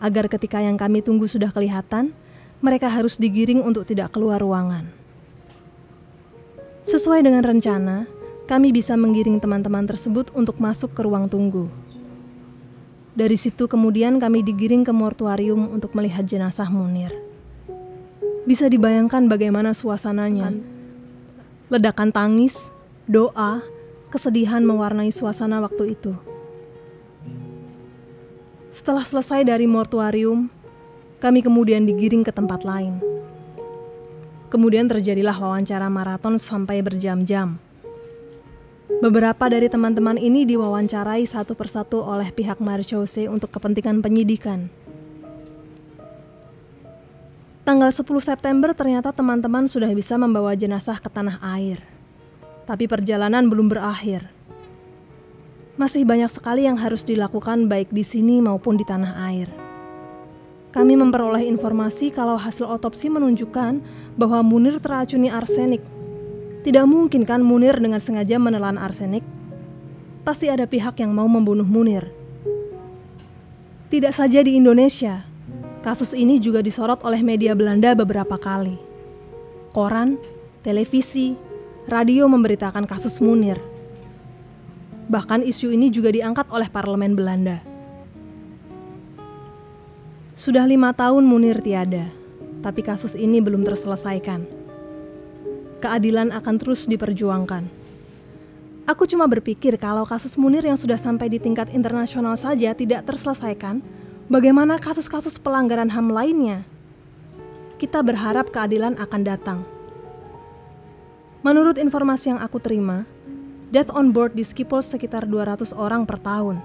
agar 0.04 0.28
ketika 0.28 0.60
yang 0.60 0.76
kami 0.76 1.00
tunggu 1.00 1.32
sudah 1.32 1.56
kelihatan, 1.56 2.12
mereka 2.60 2.92
harus 2.92 3.16
digiring 3.16 3.64
untuk 3.64 3.88
tidak 3.88 4.12
keluar 4.12 4.44
ruangan. 4.44 4.92
Sesuai 6.84 7.24
dengan 7.24 7.48
rencana, 7.48 8.04
kami 8.44 8.76
bisa 8.76 9.00
menggiring 9.00 9.40
teman-teman 9.40 9.88
tersebut 9.88 10.28
untuk 10.36 10.60
masuk 10.60 10.92
ke 10.92 11.08
ruang 11.08 11.32
tunggu. 11.32 11.72
Dari 13.16 13.40
situ 13.40 13.72
kemudian 13.72 14.20
kami 14.20 14.44
digiring 14.44 14.84
ke 14.84 14.92
mortuarium 14.92 15.72
untuk 15.72 15.96
melihat 15.96 16.28
jenazah 16.28 16.68
Munir. 16.68 17.16
Bisa 18.44 18.68
dibayangkan 18.68 19.32
bagaimana 19.32 19.72
suasananya. 19.72 20.52
Ledakan 21.72 22.12
tangis, 22.12 22.68
doa, 23.08 23.64
kesedihan 24.12 24.60
mewarnai 24.68 25.16
suasana 25.16 25.64
waktu 25.64 25.96
itu. 25.96 26.12
Setelah 28.74 29.06
selesai 29.06 29.46
dari 29.46 29.70
mortuarium, 29.70 30.50
kami 31.22 31.46
kemudian 31.46 31.86
digiring 31.86 32.26
ke 32.26 32.34
tempat 32.34 32.66
lain. 32.66 32.98
Kemudian 34.50 34.90
terjadilah 34.90 35.38
wawancara 35.38 35.94
maraton 35.94 36.42
sampai 36.42 36.82
berjam-jam. 36.82 37.62
Beberapa 38.98 39.46
dari 39.46 39.70
teman-teman 39.70 40.18
ini 40.18 40.42
diwawancarai 40.50 41.22
satu 41.22 41.54
persatu 41.54 42.02
oleh 42.02 42.34
pihak 42.34 42.58
Marchose 42.58 43.30
untuk 43.30 43.54
kepentingan 43.54 44.02
penyidikan. 44.02 44.74
Tanggal 47.62 47.94
10 47.94 48.10
September 48.26 48.74
ternyata 48.74 49.14
teman-teman 49.14 49.70
sudah 49.70 49.94
bisa 49.94 50.18
membawa 50.18 50.58
jenazah 50.58 50.98
ke 50.98 51.14
tanah 51.14 51.38
air. 51.62 51.78
Tapi 52.66 52.90
perjalanan 52.90 53.46
belum 53.46 53.70
berakhir. 53.70 54.34
Masih 55.74 56.06
banyak 56.06 56.30
sekali 56.30 56.70
yang 56.70 56.78
harus 56.78 57.02
dilakukan 57.02 57.66
baik 57.66 57.90
di 57.90 58.06
sini 58.06 58.40
maupun 58.40 58.78
di 58.78 58.86
tanah 58.86 59.14
air. 59.34 59.50
Kami 60.70 60.94
memperoleh 60.98 61.46
informasi 61.50 62.14
kalau 62.14 62.38
hasil 62.38 62.66
otopsi 62.66 63.10
menunjukkan 63.10 63.82
bahwa 64.18 64.42
Munir 64.42 64.78
teracuni 64.78 65.30
arsenik 65.30 65.82
tidak 66.64 66.88
mungkin 66.88 67.28
kan 67.28 67.44
Munir 67.44 67.76
dengan 67.76 68.00
sengaja 68.00 68.40
menelan 68.40 68.80
arsenik? 68.80 69.20
Pasti 70.24 70.48
ada 70.48 70.64
pihak 70.64 70.96
yang 70.96 71.12
mau 71.12 71.28
membunuh 71.28 71.68
Munir. 71.68 72.08
Tidak 73.92 74.16
saja 74.16 74.40
di 74.40 74.56
Indonesia, 74.56 75.28
kasus 75.84 76.16
ini 76.16 76.40
juga 76.40 76.64
disorot 76.64 77.04
oleh 77.04 77.20
media 77.20 77.52
Belanda 77.52 77.92
beberapa 77.92 78.40
kali. 78.40 78.80
Koran, 79.76 80.16
televisi, 80.64 81.36
radio 81.92 82.32
memberitakan 82.32 82.88
kasus 82.88 83.20
Munir. 83.20 83.73
Bahkan 85.08 85.44
isu 85.44 85.74
ini 85.74 85.92
juga 85.92 86.12
diangkat 86.12 86.48
oleh 86.52 86.68
parlemen 86.72 87.16
Belanda. 87.18 87.60
Sudah 90.34 90.66
lima 90.66 90.96
tahun 90.96 91.26
Munir 91.28 91.62
tiada, 91.62 92.10
tapi 92.66 92.82
kasus 92.82 93.14
ini 93.14 93.38
belum 93.44 93.62
terselesaikan 93.62 94.64
keadilan 95.84 96.32
akan 96.32 96.56
terus 96.56 96.88
diperjuangkan. 96.88 97.68
Aku 98.88 99.04
cuma 99.04 99.28
berpikir 99.28 99.76
kalau 99.76 100.08
kasus 100.08 100.40
Munir 100.40 100.64
yang 100.64 100.80
sudah 100.80 100.96
sampai 100.96 101.28
di 101.28 101.44
tingkat 101.44 101.68
internasional 101.76 102.40
saja 102.40 102.72
tidak 102.72 103.04
terselesaikan, 103.04 103.84
bagaimana 104.32 104.80
kasus-kasus 104.80 105.36
pelanggaran 105.36 105.92
HAM 105.92 106.08
lainnya? 106.08 106.64
Kita 107.76 108.00
berharap 108.00 108.48
keadilan 108.48 108.96
akan 108.96 109.22
datang. 109.28 109.60
Menurut 111.44 111.76
informasi 111.76 112.32
yang 112.32 112.40
aku 112.40 112.64
terima, 112.64 113.04
death 113.74 113.90
on 113.90 114.14
board 114.14 114.38
di 114.38 114.46
Schiphol 114.46 114.86
sekitar 114.86 115.26
200 115.26 115.74
orang 115.74 116.06
per 116.06 116.22
tahun. 116.22 116.62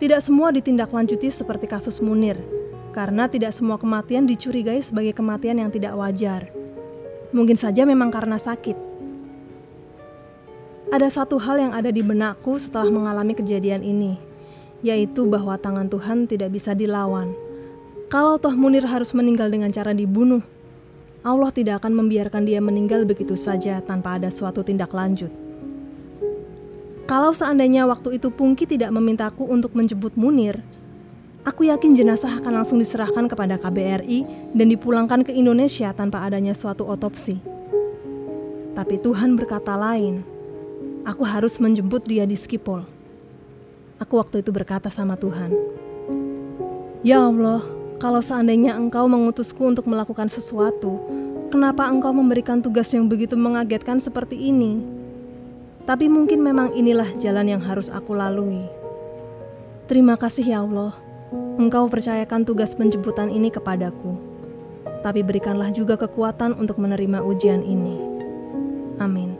Tidak 0.00 0.16
semua 0.24 0.48
ditindaklanjuti 0.48 1.28
seperti 1.28 1.68
kasus 1.68 2.00
Munir, 2.00 2.40
karena 2.96 3.28
tidak 3.28 3.52
semua 3.52 3.76
kematian 3.76 4.24
dicurigai 4.24 4.80
sebagai 4.80 5.12
kematian 5.12 5.60
yang 5.60 5.68
tidak 5.68 5.92
wajar. 5.92 6.48
Mungkin 7.36 7.60
saja 7.60 7.84
memang 7.84 8.08
karena 8.08 8.40
sakit. 8.40 8.80
Ada 10.88 11.20
satu 11.20 11.36
hal 11.36 11.60
yang 11.60 11.72
ada 11.76 11.92
di 11.92 12.00
benakku 12.00 12.56
setelah 12.56 12.88
mengalami 12.88 13.36
kejadian 13.36 13.84
ini, 13.84 14.16
yaitu 14.80 15.28
bahwa 15.28 15.60
tangan 15.60 15.92
Tuhan 15.92 16.24
tidak 16.24 16.48
bisa 16.48 16.72
dilawan. 16.72 17.36
Kalau 18.08 18.40
toh 18.40 18.56
Munir 18.56 18.88
harus 18.88 19.12
meninggal 19.12 19.52
dengan 19.52 19.68
cara 19.68 19.92
dibunuh, 19.92 20.40
Allah 21.20 21.52
tidak 21.52 21.84
akan 21.84 21.92
membiarkan 21.92 22.48
dia 22.48 22.64
meninggal 22.64 23.04
begitu 23.04 23.36
saja 23.36 23.84
tanpa 23.84 24.16
ada 24.16 24.32
suatu 24.32 24.64
tindak 24.64 24.96
lanjut. 24.96 25.45
Kalau 27.06 27.30
seandainya 27.30 27.86
waktu 27.86 28.18
itu 28.18 28.34
Pungki 28.34 28.66
tidak 28.66 28.90
memintaku 28.90 29.46
untuk 29.46 29.78
menjemput 29.78 30.18
Munir, 30.18 30.58
Aku 31.46 31.62
yakin 31.62 31.94
jenazah 31.94 32.42
akan 32.42 32.58
langsung 32.58 32.82
diserahkan 32.82 33.30
kepada 33.30 33.54
KBRI 33.54 34.50
dan 34.50 34.66
dipulangkan 34.66 35.22
ke 35.22 35.30
Indonesia 35.30 35.94
tanpa 35.94 36.26
adanya 36.26 36.50
suatu 36.58 36.82
otopsi. 36.82 37.38
Tapi 38.74 38.98
Tuhan 38.98 39.38
berkata 39.38 39.78
lain, 39.78 40.26
aku 41.06 41.22
harus 41.22 41.54
menjemput 41.62 42.02
dia 42.02 42.26
di 42.26 42.34
Skipol. 42.34 42.82
Aku 44.02 44.18
waktu 44.18 44.42
itu 44.42 44.50
berkata 44.50 44.90
sama 44.90 45.14
Tuhan, 45.14 45.54
"Ya 47.06 47.22
Allah, 47.22 47.62
kalau 48.02 48.18
seandainya 48.18 48.74
Engkau 48.74 49.06
mengutusku 49.06 49.62
untuk 49.70 49.86
melakukan 49.86 50.26
sesuatu, 50.26 50.98
kenapa 51.54 51.86
Engkau 51.86 52.10
memberikan 52.10 52.58
tugas 52.58 52.90
yang 52.90 53.06
begitu 53.06 53.38
mengagetkan 53.38 54.02
seperti 54.02 54.50
ini? 54.50 54.95
Tapi 55.86 56.10
mungkin 56.10 56.42
memang 56.42 56.74
inilah 56.74 57.14
jalan 57.16 57.46
yang 57.46 57.62
harus 57.62 57.86
aku 57.86 58.18
lalui. 58.18 58.66
Terima 59.86 60.18
kasih 60.18 60.42
ya 60.42 60.58
Allah, 60.66 60.98
Engkau 61.56 61.86
percayakan 61.86 62.42
tugas 62.42 62.74
penjemputan 62.74 63.30
ini 63.30 63.54
kepadaku. 63.54 64.18
Tapi 65.00 65.22
berikanlah 65.22 65.70
juga 65.70 65.94
kekuatan 65.94 66.58
untuk 66.58 66.82
menerima 66.82 67.22
ujian 67.22 67.62
ini. 67.62 67.96
Amin." 68.98 69.38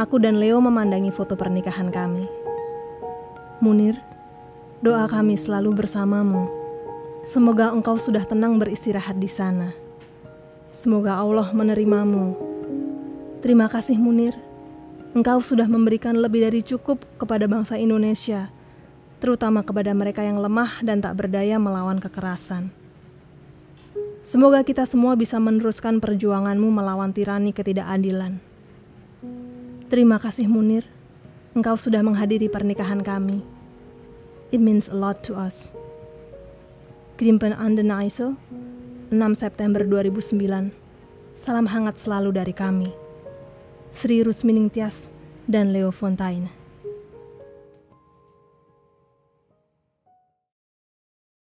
Aku 0.00 0.16
dan 0.18 0.40
Leo 0.40 0.58
memandangi 0.58 1.12
foto 1.12 1.36
pernikahan 1.36 1.92
kami. 1.92 2.24
Munir, 3.60 4.00
doa 4.80 5.04
kami 5.04 5.36
selalu 5.36 5.76
bersamamu. 5.84 6.48
Semoga 7.28 7.68
engkau 7.68 8.00
sudah 8.00 8.24
tenang 8.24 8.56
beristirahat 8.56 9.20
di 9.20 9.28
sana. 9.28 9.76
Semoga 10.72 11.20
Allah 11.20 11.52
menerimamu. 11.52 12.32
Terima 13.44 13.68
kasih 13.68 14.00
Munir. 14.00 14.49
Engkau 15.10 15.42
sudah 15.42 15.66
memberikan 15.66 16.14
lebih 16.14 16.46
dari 16.46 16.62
cukup 16.62 17.02
kepada 17.18 17.50
bangsa 17.50 17.74
Indonesia, 17.74 18.46
terutama 19.18 19.66
kepada 19.66 19.90
mereka 19.90 20.22
yang 20.22 20.38
lemah 20.38 20.86
dan 20.86 21.02
tak 21.02 21.18
berdaya 21.18 21.58
melawan 21.58 21.98
kekerasan. 21.98 22.70
Semoga 24.22 24.62
kita 24.62 24.86
semua 24.86 25.18
bisa 25.18 25.42
meneruskan 25.42 25.98
perjuanganmu 25.98 26.70
melawan 26.70 27.10
tirani 27.10 27.50
ketidakadilan. 27.50 28.38
Terima 29.90 30.22
kasih 30.22 30.46
Munir. 30.46 30.86
Engkau 31.58 31.74
sudah 31.74 32.06
menghadiri 32.06 32.46
pernikahan 32.46 33.02
kami. 33.02 33.42
It 34.54 34.62
means 34.62 34.86
a 34.86 34.94
lot 34.94 35.26
to 35.26 35.34
us. 35.34 35.74
Grimpen 37.18 37.50
an 37.50 37.74
den 37.74 37.90
IJssel, 37.90 38.38
6 39.10 39.18
September 39.34 39.82
2009. 39.82 40.70
Salam 41.34 41.66
hangat 41.66 41.98
selalu 41.98 42.30
dari 42.30 42.54
kami. 42.54 42.99
Sri 43.92 44.22
Rusmining 44.22 44.70
Tias 44.70 45.10
dan 45.46 45.72
Leo 45.72 45.90
Fontaine. 45.90 46.59